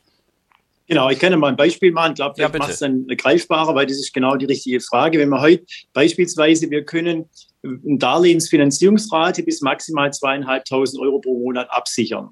Genau, 0.89 1.11
ich 1.11 1.19
kann 1.19 1.33
ja 1.33 1.39
mal 1.39 1.49
ein 1.49 1.57
Beispiel 1.57 1.93
machen. 1.93 2.13
Ich 2.13 2.17
glaube, 2.17 2.35
vielleicht 2.35 2.55
ja, 2.55 2.59
macht 2.59 2.71
es 2.71 2.79
dann 2.79 3.07
greifbarer, 3.07 3.75
weil 3.75 3.87
das 3.87 3.99
ist 3.99 4.15
genau 4.15 4.37
die 4.37 4.47
richtige 4.47 4.81
Frage. 4.81 5.19
Wenn 5.19 5.29
wir 5.29 5.41
heute 5.41 5.63
beispielsweise, 5.93 6.71
wir 6.71 6.83
können 6.83 7.29
eine 7.63 7.99
Darlehensfinanzierungsrate 7.99 9.43
bis 9.43 9.61
maximal 9.61 10.11
zweieinhalbtausend 10.11 11.01
Euro 11.03 11.21
pro 11.21 11.39
Monat 11.39 11.69
absichern. 11.71 12.31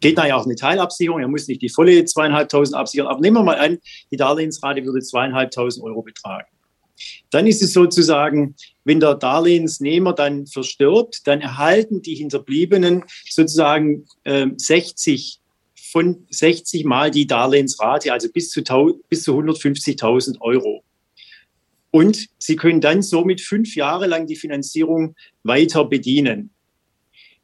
Geht 0.00 0.18
da 0.18 0.26
ja 0.26 0.36
auch 0.36 0.44
eine 0.44 0.54
Teilabsicherung, 0.54 1.20
er 1.20 1.28
muss 1.28 1.48
nicht 1.48 1.62
die 1.62 1.70
volle 1.70 2.04
zweieinhalbtausend 2.04 2.76
absichern, 2.76 3.06
aber 3.06 3.20
nehmen 3.20 3.38
wir 3.38 3.42
mal 3.42 3.58
an, 3.58 3.78
die 4.10 4.18
Darlehensrate 4.18 4.84
würde 4.84 5.00
zweieinhalbtausend 5.00 5.82
Euro 5.82 6.02
betragen. 6.02 6.48
Dann 7.30 7.46
ist 7.46 7.62
es 7.62 7.72
sozusagen, 7.72 8.54
wenn 8.84 9.00
der 9.00 9.14
Darlehensnehmer 9.14 10.12
dann 10.12 10.46
verstirbt, 10.46 11.22
dann 11.24 11.40
erhalten 11.40 12.02
die 12.02 12.16
Hinterbliebenen 12.16 13.04
sozusagen 13.30 14.04
äh, 14.24 14.46
60 14.56 15.40
von 15.94 16.26
60 16.28 16.84
mal 16.84 17.12
die 17.12 17.28
Darlehensrate, 17.28 18.12
also 18.12 18.28
bis 18.28 18.50
zu, 18.50 18.64
bis 19.08 19.22
zu 19.22 19.38
150.000 19.38 20.40
Euro. 20.40 20.82
Und 21.92 22.26
Sie 22.36 22.56
können 22.56 22.80
dann 22.80 23.00
somit 23.00 23.40
fünf 23.40 23.76
Jahre 23.76 24.08
lang 24.08 24.26
die 24.26 24.34
Finanzierung 24.34 25.14
weiter 25.44 25.84
bedienen. 25.84 26.50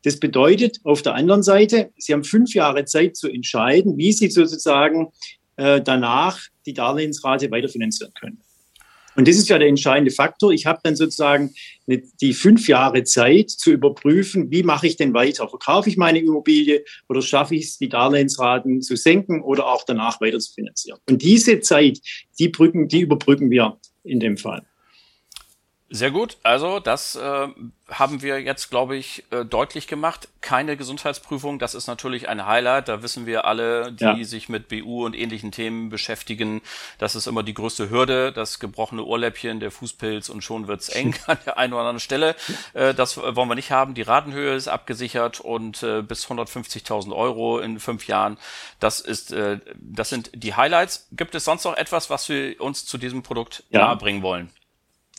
Das 0.03 0.19
bedeutet 0.19 0.81
auf 0.83 1.03
der 1.03 1.15
anderen 1.15 1.45
Seite, 1.45 1.93
Sie 1.97 2.13
haben 2.13 2.25
fünf 2.25 2.53
Jahre 2.53 2.85
Zeit 2.87 3.17
zu 3.17 3.29
entscheiden, 3.29 3.97
wie 3.97 4.11
Sie 4.11 4.29
sozusagen 4.29 5.13
äh, 5.55 5.81
danach 5.81 6.41
die 6.67 6.75
Darlehensrate 6.75 7.53
weiterfinanzieren 7.53 8.13
können. 8.15 8.43
Und 9.21 9.29
das 9.29 9.37
ist 9.37 9.51
ja 9.51 9.59
der 9.59 9.69
entscheidende 9.69 10.11
Faktor. 10.11 10.51
Ich 10.51 10.65
habe 10.65 10.81
dann 10.83 10.97
sozusagen 10.97 11.53
die 11.87 12.33
fünf 12.33 12.69
Jahre 12.69 13.05
Zeit 13.05 13.51
zu 13.51 13.71
überprüfen, 13.71 14.51
wie 14.51 14.63
mache 14.63 14.87
ich 14.87 14.97
denn 14.97 15.13
weiter? 15.13 15.47
Verkaufe 15.47 15.91
ich 15.91 15.99
meine 15.99 16.21
Immobilie 16.21 16.87
oder 17.07 17.21
schaffe 17.21 17.55
ich 17.55 17.67
es, 17.67 17.77
die 17.77 17.91
Darlehensraten 17.91 18.81
zu 18.81 18.97
senken 18.97 19.43
oder 19.43 19.67
auch 19.67 19.85
danach 19.85 20.23
weiter 20.23 20.39
zu 20.39 20.55
finanzieren? 20.55 21.01
Und 21.07 21.21
diese 21.21 21.61
Zeit, 21.61 21.99
die, 22.39 22.49
brücken, 22.49 22.89
die 22.89 23.01
überbrücken 23.01 23.51
wir 23.51 23.79
in 24.05 24.21
dem 24.21 24.39
Fall. 24.39 24.63
Sehr 25.93 26.13
gut. 26.13 26.37
Also 26.45 26.79
das 26.79 27.17
äh, 27.17 27.49
haben 27.89 28.23
wir 28.23 28.41
jetzt, 28.41 28.71
glaube 28.71 28.97
ich, 28.97 29.25
äh, 29.33 29.45
deutlich 29.45 29.89
gemacht. 29.89 30.29
Keine 30.41 30.77
Gesundheitsprüfung, 30.77 31.59
das 31.59 31.75
ist 31.75 31.89
natürlich 31.89 32.29
ein 32.29 32.47
Highlight. 32.47 32.87
Da 32.87 33.03
wissen 33.03 33.27
wir 33.27 33.45
alle, 33.45 33.91
die 33.91 34.05
ja. 34.05 34.25
sich 34.25 34.49
mit 34.49 34.69
BU 34.69 35.05
und 35.05 35.17
ähnlichen 35.17 35.51
Themen 35.51 35.89
beschäftigen, 35.91 36.63
das 36.99 37.17
ist 37.17 37.27
immer 37.27 37.43
die 37.43 37.55
größte 37.55 37.91
Hürde, 37.91 38.31
das 38.31 38.61
gebrochene 38.61 39.03
Ohrläppchen, 39.03 39.59
der 39.59 39.73
Fußpilz 39.73 40.29
und 40.29 40.43
schon 40.43 40.69
wird's 40.69 40.91
eng 40.91 41.17
an 41.27 41.39
der 41.45 41.59
einen 41.59 41.73
oder 41.73 41.83
anderen 41.83 41.99
Stelle. 41.99 42.37
Äh, 42.73 42.95
das 42.95 43.17
wollen 43.17 43.49
wir 43.49 43.57
nicht 43.57 43.73
haben. 43.73 43.95
Die 43.95 44.03
Ratenhöhe 44.03 44.55
ist 44.55 44.69
abgesichert 44.69 45.41
und 45.41 45.83
äh, 45.83 46.03
bis 46.03 46.25
150.000 46.29 47.13
Euro 47.13 47.59
in 47.59 47.81
fünf 47.81 48.07
Jahren. 48.07 48.39
Das 48.79 49.01
ist, 49.01 49.33
äh, 49.33 49.59
das 49.75 50.09
sind 50.09 50.31
die 50.35 50.55
Highlights. 50.55 51.09
Gibt 51.11 51.35
es 51.35 51.45
sonst 51.45 51.65
noch 51.65 51.77
etwas, 51.77 52.11
was 52.11 52.29
wir 52.29 52.61
uns 52.61 52.87
zu 52.87 52.97
diesem 52.97 53.25
Produkt 53.25 53.65
ja. 53.71 53.81
nahebringen 53.81 54.23
wollen? 54.23 54.53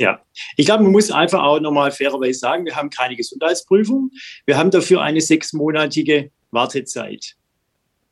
Ja, 0.01 0.19
ich 0.57 0.65
glaube, 0.65 0.81
man 0.81 0.91
muss 0.91 1.11
einfach 1.11 1.43
auch 1.43 1.59
nochmal 1.59 1.91
fairerweise 1.91 2.39
sagen, 2.39 2.65
wir 2.65 2.75
haben 2.75 2.89
keine 2.89 3.15
Gesundheitsprüfung. 3.15 4.09
Wir 4.47 4.57
haben 4.57 4.71
dafür 4.71 5.01
eine 5.01 5.21
sechsmonatige 5.21 6.31
Wartezeit. 6.49 7.35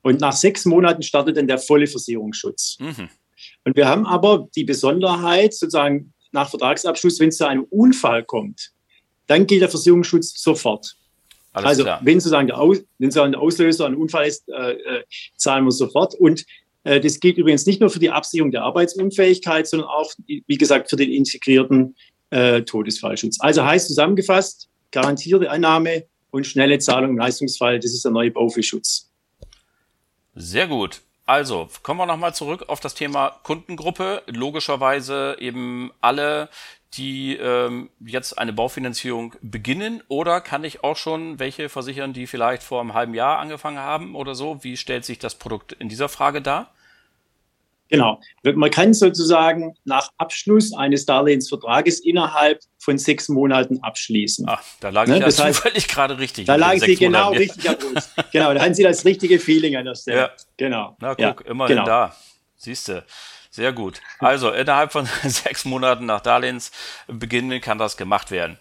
Und 0.03 0.21
nach 0.21 0.33
sechs 0.33 0.65
Monaten 0.65 1.01
startet 1.01 1.37
dann 1.37 1.47
der 1.47 1.57
volle 1.57 1.87
Versicherungsschutz. 1.87 2.77
Mhm. 2.79 3.09
Und 3.65 3.75
wir 3.75 3.87
haben 3.87 4.05
aber 4.05 4.47
die 4.55 4.65
Besonderheit, 4.65 5.55
sozusagen 5.55 6.13
nach 6.31 6.51
Vertragsabschluss, 6.51 7.19
wenn 7.19 7.29
es 7.29 7.37
zu 7.37 7.47
einem 7.47 7.63
Unfall 7.63 8.23
kommt, 8.23 8.69
dann 9.25 9.47
gilt 9.47 9.63
der 9.63 9.69
Versicherungsschutz 9.69 10.39
sofort. 10.39 10.95
Alles 11.53 11.69
also 11.69 11.83
klar. 11.83 12.01
wenn 12.03 12.19
sozusagen, 12.19 12.47
der 12.47 12.59
Aus, 12.59 12.77
wenn 12.99 13.09
sozusagen 13.09 13.31
der 13.31 13.41
Auslöser 13.41 13.87
ein 13.87 13.95
Unfall 13.95 14.27
ist, 14.27 14.47
äh, 14.49 14.73
äh, 14.73 15.03
zahlen 15.37 15.65
wir 15.65 15.71
sofort. 15.71 16.13
Und 16.13 16.45
das 16.99 17.19
gilt 17.19 17.37
übrigens 17.37 17.65
nicht 17.65 17.81
nur 17.81 17.89
für 17.89 17.99
die 17.99 18.09
Absicherung 18.09 18.51
der 18.51 18.63
Arbeitsunfähigkeit, 18.63 19.67
sondern 19.67 19.89
auch, 19.89 20.11
wie 20.27 20.57
gesagt, 20.57 20.89
für 20.89 20.95
den 20.95 21.11
integrierten 21.11 21.95
äh, 22.29 22.61
Todesfallschutz. 22.61 23.37
Also 23.39 23.65
heißt 23.65 23.87
zusammengefasst, 23.87 24.69
garantierte 24.91 25.49
Annahme 25.49 26.05
und 26.31 26.47
schnelle 26.47 26.79
Zahlung 26.79 27.11
im 27.11 27.17
Leistungsfall, 27.17 27.79
das 27.79 27.91
ist 27.91 28.05
der 28.05 28.11
neue 28.11 28.31
Baufischschutz. 28.31 29.09
Sehr 30.35 30.67
gut. 30.67 31.01
Also, 31.25 31.69
kommen 31.83 31.99
wir 31.99 32.05
nochmal 32.07 32.33
zurück 32.33 32.65
auf 32.69 32.79
das 32.79 32.95
Thema 32.95 33.39
Kundengruppe. 33.43 34.23
Logischerweise 34.25 35.37
eben 35.39 35.91
alle, 36.01 36.49
die 36.95 37.35
ähm, 37.35 37.89
jetzt 37.99 38.37
eine 38.39 38.51
Baufinanzierung 38.51 39.35
beginnen 39.41 40.01
oder 40.07 40.41
kann 40.41 40.63
ich 40.63 40.83
auch 40.83 40.97
schon 40.97 41.37
welche 41.37 41.69
versichern, 41.69 42.13
die 42.13 42.25
vielleicht 42.25 42.63
vor 42.63 42.81
einem 42.81 42.95
halben 42.95 43.13
Jahr 43.13 43.37
angefangen 43.37 43.77
haben 43.77 44.15
oder 44.15 44.33
so? 44.33 44.63
Wie 44.63 44.75
stellt 44.75 45.05
sich 45.05 45.19
das 45.19 45.35
Produkt 45.35 45.73
in 45.73 45.87
dieser 45.87 46.09
Frage 46.09 46.41
dar? 46.41 46.73
Genau. 47.89 48.21
Man 48.43 48.69
kann 48.69 48.93
sozusagen 48.93 49.75
nach 49.83 50.09
Abschluss 50.17 50.73
eines 50.73 51.05
Darlehensvertrages 51.05 51.99
innerhalb 51.99 52.61
von 52.77 52.97
sechs 52.97 53.29
Monaten 53.29 53.79
abschließen. 53.81 54.45
Ach, 54.47 54.63
da 54.79 54.89
lag 54.89 55.07
ne? 55.07 55.15
ich 55.15 55.19
ja 55.19 55.25
das 55.25 55.35
zufällig 55.37 55.87
gerade 55.87 56.19
richtig. 56.19 56.45
Da 56.45 56.55
lagen 56.55 56.79
Sie 56.79 56.95
genau 56.95 57.25
Monaten. 57.25 57.37
richtig, 57.37 57.63
Herr 57.65 57.75
Bruce. 57.75 58.09
genau, 58.31 58.53
da 58.53 58.61
haben 58.61 58.73
Sie 58.73 58.83
das 58.83 59.03
richtige 59.05 59.39
Feeling 59.39 59.75
an 59.75 59.85
der 59.85 59.95
Stelle. 59.95 60.17
Ja. 60.17 60.29
Genau. 60.57 60.95
Na 60.99 61.15
guck, 61.15 61.19
ja. 61.19 61.51
immerhin 61.51 61.77
genau. 61.77 61.85
da. 61.85 62.15
Siehst 62.55 62.89
du. 62.89 63.03
Sehr 63.51 63.73
gut. 63.73 63.99
Also 64.19 64.51
innerhalb 64.51 64.91
von 64.91 65.07
sechs 65.23 65.65
Monaten 65.65 66.05
nach 66.05 66.21
Darlehensbeginn 66.21 67.59
kann 67.61 67.79
das 67.79 67.97
gemacht 67.97 68.29
werden. 68.29 68.59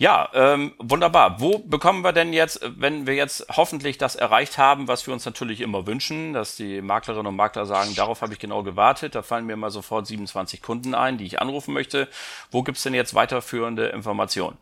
Ja, 0.00 0.30
ähm, 0.32 0.72
wunderbar. 0.78 1.42
Wo 1.42 1.58
bekommen 1.58 2.02
wir 2.02 2.12
denn 2.14 2.32
jetzt, 2.32 2.62
wenn 2.78 3.06
wir 3.06 3.12
jetzt 3.12 3.46
hoffentlich 3.54 3.98
das 3.98 4.16
erreicht 4.16 4.56
haben, 4.56 4.88
was 4.88 5.06
wir 5.06 5.12
uns 5.12 5.26
natürlich 5.26 5.60
immer 5.60 5.86
wünschen, 5.86 6.32
dass 6.32 6.56
die 6.56 6.80
Maklerinnen 6.80 7.26
und 7.26 7.36
Makler 7.36 7.66
sagen, 7.66 7.94
darauf 7.94 8.22
habe 8.22 8.32
ich 8.32 8.38
genau 8.38 8.62
gewartet, 8.62 9.14
da 9.14 9.20
fallen 9.20 9.44
mir 9.44 9.56
mal 9.56 9.70
sofort 9.70 10.06
27 10.06 10.62
Kunden 10.62 10.94
ein, 10.94 11.18
die 11.18 11.26
ich 11.26 11.42
anrufen 11.42 11.74
möchte. 11.74 12.08
Wo 12.50 12.62
gibt's 12.62 12.82
denn 12.82 12.94
jetzt 12.94 13.12
weiterführende 13.12 13.88
Informationen? 13.88 14.56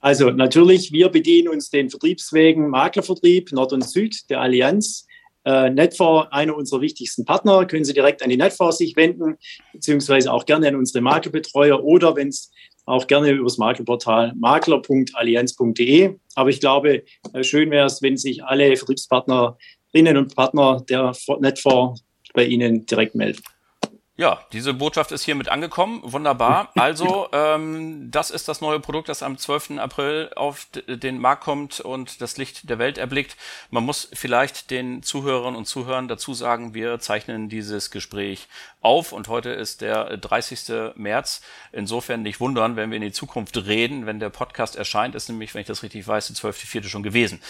Also 0.00 0.28
natürlich, 0.28 0.92
wir 0.92 1.08
bedienen 1.08 1.48
uns 1.48 1.70
den 1.70 1.88
Vertriebswegen 1.88 2.68
Maklervertrieb 2.68 3.50
Nord 3.52 3.72
und 3.72 3.88
Süd 3.88 4.28
der 4.28 4.42
Allianz. 4.42 5.06
Äh, 5.46 5.70
Netfor, 5.70 6.34
einer 6.34 6.54
unserer 6.54 6.82
wichtigsten 6.82 7.24
Partner, 7.24 7.64
können 7.64 7.86
Sie 7.86 7.94
direkt 7.94 8.22
an 8.22 8.28
die 8.28 8.36
Netfor 8.36 8.72
sich 8.72 8.94
wenden, 8.94 9.38
beziehungsweise 9.72 10.30
auch 10.30 10.44
gerne 10.44 10.68
an 10.68 10.76
unsere 10.76 11.00
Maklerbetreuer 11.00 11.82
oder 11.82 12.14
wenn 12.14 12.28
es 12.28 12.52
auch 12.88 13.06
gerne 13.06 13.30
übers 13.30 13.58
Maklerportal 13.58 14.32
makler.allianz.de. 14.36 16.14
Aber 16.34 16.50
ich 16.50 16.60
glaube, 16.60 17.02
äh, 17.32 17.42
schön 17.44 17.70
wäre 17.70 17.86
es, 17.86 18.02
wenn 18.02 18.16
sich 18.16 18.42
alle 18.44 18.76
Vertriebspartnerinnen 18.76 20.16
und 20.16 20.34
Partner 20.34 20.82
der 20.88 21.12
Netfor 21.40 21.94
bei 22.34 22.44
Ihnen 22.44 22.86
direkt 22.86 23.14
melden. 23.14 23.42
Ja, 24.20 24.40
diese 24.52 24.74
Botschaft 24.74 25.12
ist 25.12 25.22
hiermit 25.22 25.48
angekommen. 25.48 26.00
Wunderbar. 26.02 26.72
Also, 26.78 27.28
ähm, 27.32 28.10
das 28.10 28.30
ist 28.30 28.48
das 28.48 28.60
neue 28.60 28.80
Produkt, 28.80 29.08
das 29.08 29.22
am 29.22 29.36
12. 29.38 29.78
April 29.78 30.30
auf 30.34 30.66
den 30.86 31.18
Markt 31.18 31.44
kommt 31.44 31.80
und 31.80 32.20
das 32.20 32.36
Licht 32.36 32.68
der 32.68 32.78
Welt 32.78 32.98
erblickt. 32.98 33.36
Man 33.70 33.84
muss 33.84 34.08
vielleicht 34.12 34.70
den 34.70 35.02
Zuhörern 35.02 35.54
und 35.54 35.66
Zuhörern 35.66 36.08
dazu 36.08 36.34
sagen, 36.34 36.74
wir 36.74 36.98
zeichnen 36.98 37.48
dieses 37.48 37.90
Gespräch 37.90 38.48
auf 38.80 39.12
und 39.12 39.28
heute 39.28 39.50
ist 39.50 39.82
der 39.82 40.16
30. 40.16 40.94
März. 40.96 41.42
Insofern 41.72 42.22
nicht 42.22 42.40
wundern, 42.40 42.74
wenn 42.74 42.90
wir 42.90 42.96
in 42.96 43.02
die 43.02 43.12
Zukunft 43.12 43.56
reden, 43.56 44.06
wenn 44.06 44.18
der 44.18 44.30
Podcast 44.30 44.74
erscheint, 44.74 45.14
ist 45.14 45.28
nämlich, 45.28 45.54
wenn 45.54 45.60
ich 45.60 45.66
das 45.68 45.82
richtig 45.84 46.08
weiß, 46.08 46.26
der 46.28 46.36
12.4. 46.36 46.88
schon 46.88 47.02
gewesen. 47.04 47.40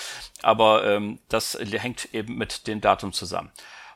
Aber 0.42 0.84
ähm, 0.84 1.18
das 1.28 1.56
hängt 1.58 2.12
eben 2.12 2.36
mit 2.36 2.66
dem 2.66 2.80
Datum 2.80 3.12
zusammen. 3.12 3.50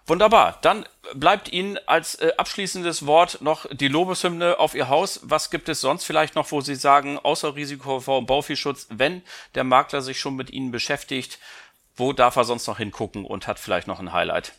Wunderbar. 0.06 0.58
Dann 0.62 0.84
bleibt 1.14 1.52
Ihnen 1.52 1.78
als 1.86 2.16
äh, 2.16 2.32
abschließendes 2.36 3.06
Wort 3.06 3.40
noch 3.40 3.66
die 3.70 3.88
Lobeshymne 3.88 4.58
auf 4.58 4.74
Ihr 4.74 4.88
Haus. 4.88 5.20
Was 5.22 5.50
gibt 5.50 5.68
es 5.68 5.80
sonst 5.80 6.04
vielleicht 6.04 6.34
noch, 6.34 6.50
wo 6.50 6.60
Sie 6.60 6.74
sagen, 6.74 7.18
außer 7.18 7.54
Risiko 7.54 8.00
vor 8.00 8.26
Bauviehschutz, 8.26 8.88
wenn 8.90 9.22
der 9.54 9.64
Makler 9.64 10.02
sich 10.02 10.18
schon 10.18 10.34
mit 10.34 10.50
Ihnen 10.50 10.72
beschäftigt, 10.72 11.38
wo 11.94 12.12
darf 12.12 12.36
er 12.36 12.44
sonst 12.44 12.66
noch 12.66 12.78
hingucken 12.78 13.24
und 13.24 13.46
hat 13.46 13.58
vielleicht 13.58 13.86
noch 13.86 14.00
ein 14.00 14.12
Highlight? 14.12 14.54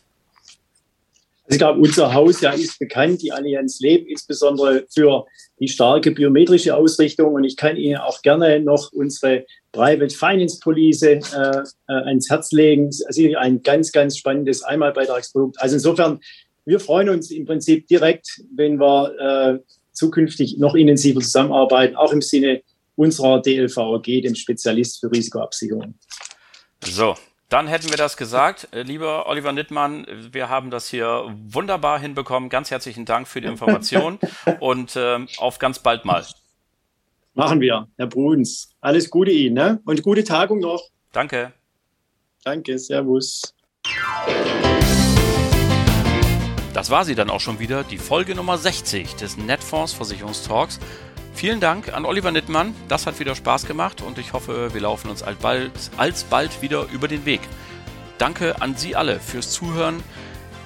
Also 1.46 1.56
ich 1.56 1.58
glaube, 1.58 1.80
unser 1.80 2.14
Haus 2.14 2.40
ja 2.40 2.52
ist 2.52 2.78
bekannt, 2.78 3.20
die 3.20 3.30
Allianz 3.30 3.80
Leb, 3.80 4.06
insbesondere 4.08 4.86
für 4.92 5.26
die 5.60 5.68
starke 5.68 6.10
biometrische 6.10 6.74
Ausrichtung. 6.74 7.34
Und 7.34 7.44
ich 7.44 7.56
kann 7.56 7.76
Ihnen 7.76 7.98
auch 7.98 8.22
gerne 8.22 8.60
noch 8.60 8.92
unsere 8.92 9.44
Private 9.72 10.14
Finance 10.14 10.58
Police 10.60 11.02
äh, 11.02 11.20
äh, 11.36 11.62
ans 11.86 12.30
Herz 12.30 12.50
legen. 12.52 12.88
Also 13.06 13.22
ein 13.36 13.62
ganz, 13.62 13.92
ganz 13.92 14.16
spannendes 14.16 14.62
Einmalbeitragsprodukt. 14.62 15.60
Also 15.60 15.74
insofern, 15.74 16.20
wir 16.64 16.80
freuen 16.80 17.10
uns 17.10 17.30
im 17.30 17.44
Prinzip 17.44 17.88
direkt, 17.88 18.40
wenn 18.56 18.80
wir 18.80 19.12
äh, 19.18 19.58
zukünftig 19.92 20.56
noch 20.56 20.74
intensiver 20.74 21.20
zusammenarbeiten, 21.20 21.94
auch 21.96 22.12
im 22.12 22.22
Sinne 22.22 22.62
unserer 22.96 23.42
DLVG, 23.42 24.22
dem 24.22 24.34
Spezialist 24.34 25.00
für 25.00 25.10
Risikoabsicherung. 25.10 25.94
So, 26.82 27.14
dann 27.54 27.68
hätten 27.68 27.88
wir 27.88 27.96
das 27.96 28.16
gesagt. 28.16 28.66
Äh, 28.72 28.82
lieber 28.82 29.28
Oliver 29.28 29.52
Nittmann, 29.52 30.04
wir 30.32 30.48
haben 30.48 30.72
das 30.72 30.88
hier 30.88 31.32
wunderbar 31.46 32.00
hinbekommen. 32.00 32.48
Ganz 32.48 32.72
herzlichen 32.72 33.04
Dank 33.04 33.28
für 33.28 33.40
die 33.40 33.46
Information 33.46 34.18
und 34.58 34.96
äh, 34.96 35.24
auf 35.38 35.60
ganz 35.60 35.78
bald 35.78 36.04
mal. 36.04 36.26
Machen 37.34 37.60
wir, 37.60 37.86
Herr 37.96 38.08
Bruns. 38.08 38.70
Alles 38.80 39.08
Gute 39.08 39.30
Ihnen 39.30 39.54
ne? 39.54 39.80
und 39.84 40.02
gute 40.02 40.24
Tagung 40.24 40.58
noch. 40.58 40.82
Danke. 41.12 41.52
Danke, 42.42 42.76
Servus. 42.76 43.54
Das 46.72 46.90
war 46.90 47.04
sie 47.04 47.14
dann 47.14 47.30
auch 47.30 47.40
schon 47.40 47.60
wieder, 47.60 47.84
die 47.84 47.98
Folge 47.98 48.34
Nummer 48.34 48.58
60 48.58 49.14
des 49.14 49.36
Netfonds 49.36 49.92
Versicherungstalks. 49.92 50.80
Vielen 51.34 51.58
Dank 51.58 51.92
an 51.92 52.04
Oliver 52.04 52.30
Nittmann. 52.30 52.74
Das 52.88 53.06
hat 53.06 53.18
wieder 53.18 53.34
Spaß 53.34 53.66
gemacht 53.66 54.00
und 54.02 54.18
ich 54.18 54.32
hoffe, 54.32 54.72
wir 54.72 54.80
laufen 54.80 55.10
uns 55.10 55.22
alsbald, 55.22 55.72
alsbald 55.96 56.62
wieder 56.62 56.86
über 56.92 57.08
den 57.08 57.26
Weg. 57.26 57.40
Danke 58.18 58.62
an 58.62 58.76
Sie 58.76 58.94
alle 58.94 59.18
fürs 59.18 59.50
Zuhören. 59.50 60.02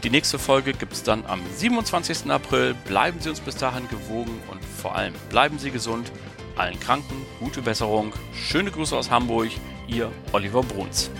Die 0.04 0.10
nächste 0.10 0.38
Folge 0.38 0.74
gibt 0.74 0.92
es 0.92 1.02
dann 1.02 1.24
am 1.26 1.40
27. 1.56 2.30
April. 2.30 2.74
Bleiben 2.86 3.18
Sie 3.20 3.30
uns 3.30 3.40
bis 3.40 3.56
dahin 3.56 3.88
gewogen 3.88 4.40
und 4.50 4.62
vor 4.62 4.94
allem 4.94 5.14
bleiben 5.30 5.58
Sie 5.58 5.70
gesund. 5.70 6.12
Allen 6.54 6.78
Kranken 6.78 7.24
gute 7.40 7.62
Besserung. 7.62 8.12
Schöne 8.34 8.70
Grüße 8.70 8.96
aus 8.96 9.10
Hamburg. 9.10 9.50
Ihr 9.88 10.12
Oliver 10.32 10.62
Bruns. 10.62 11.10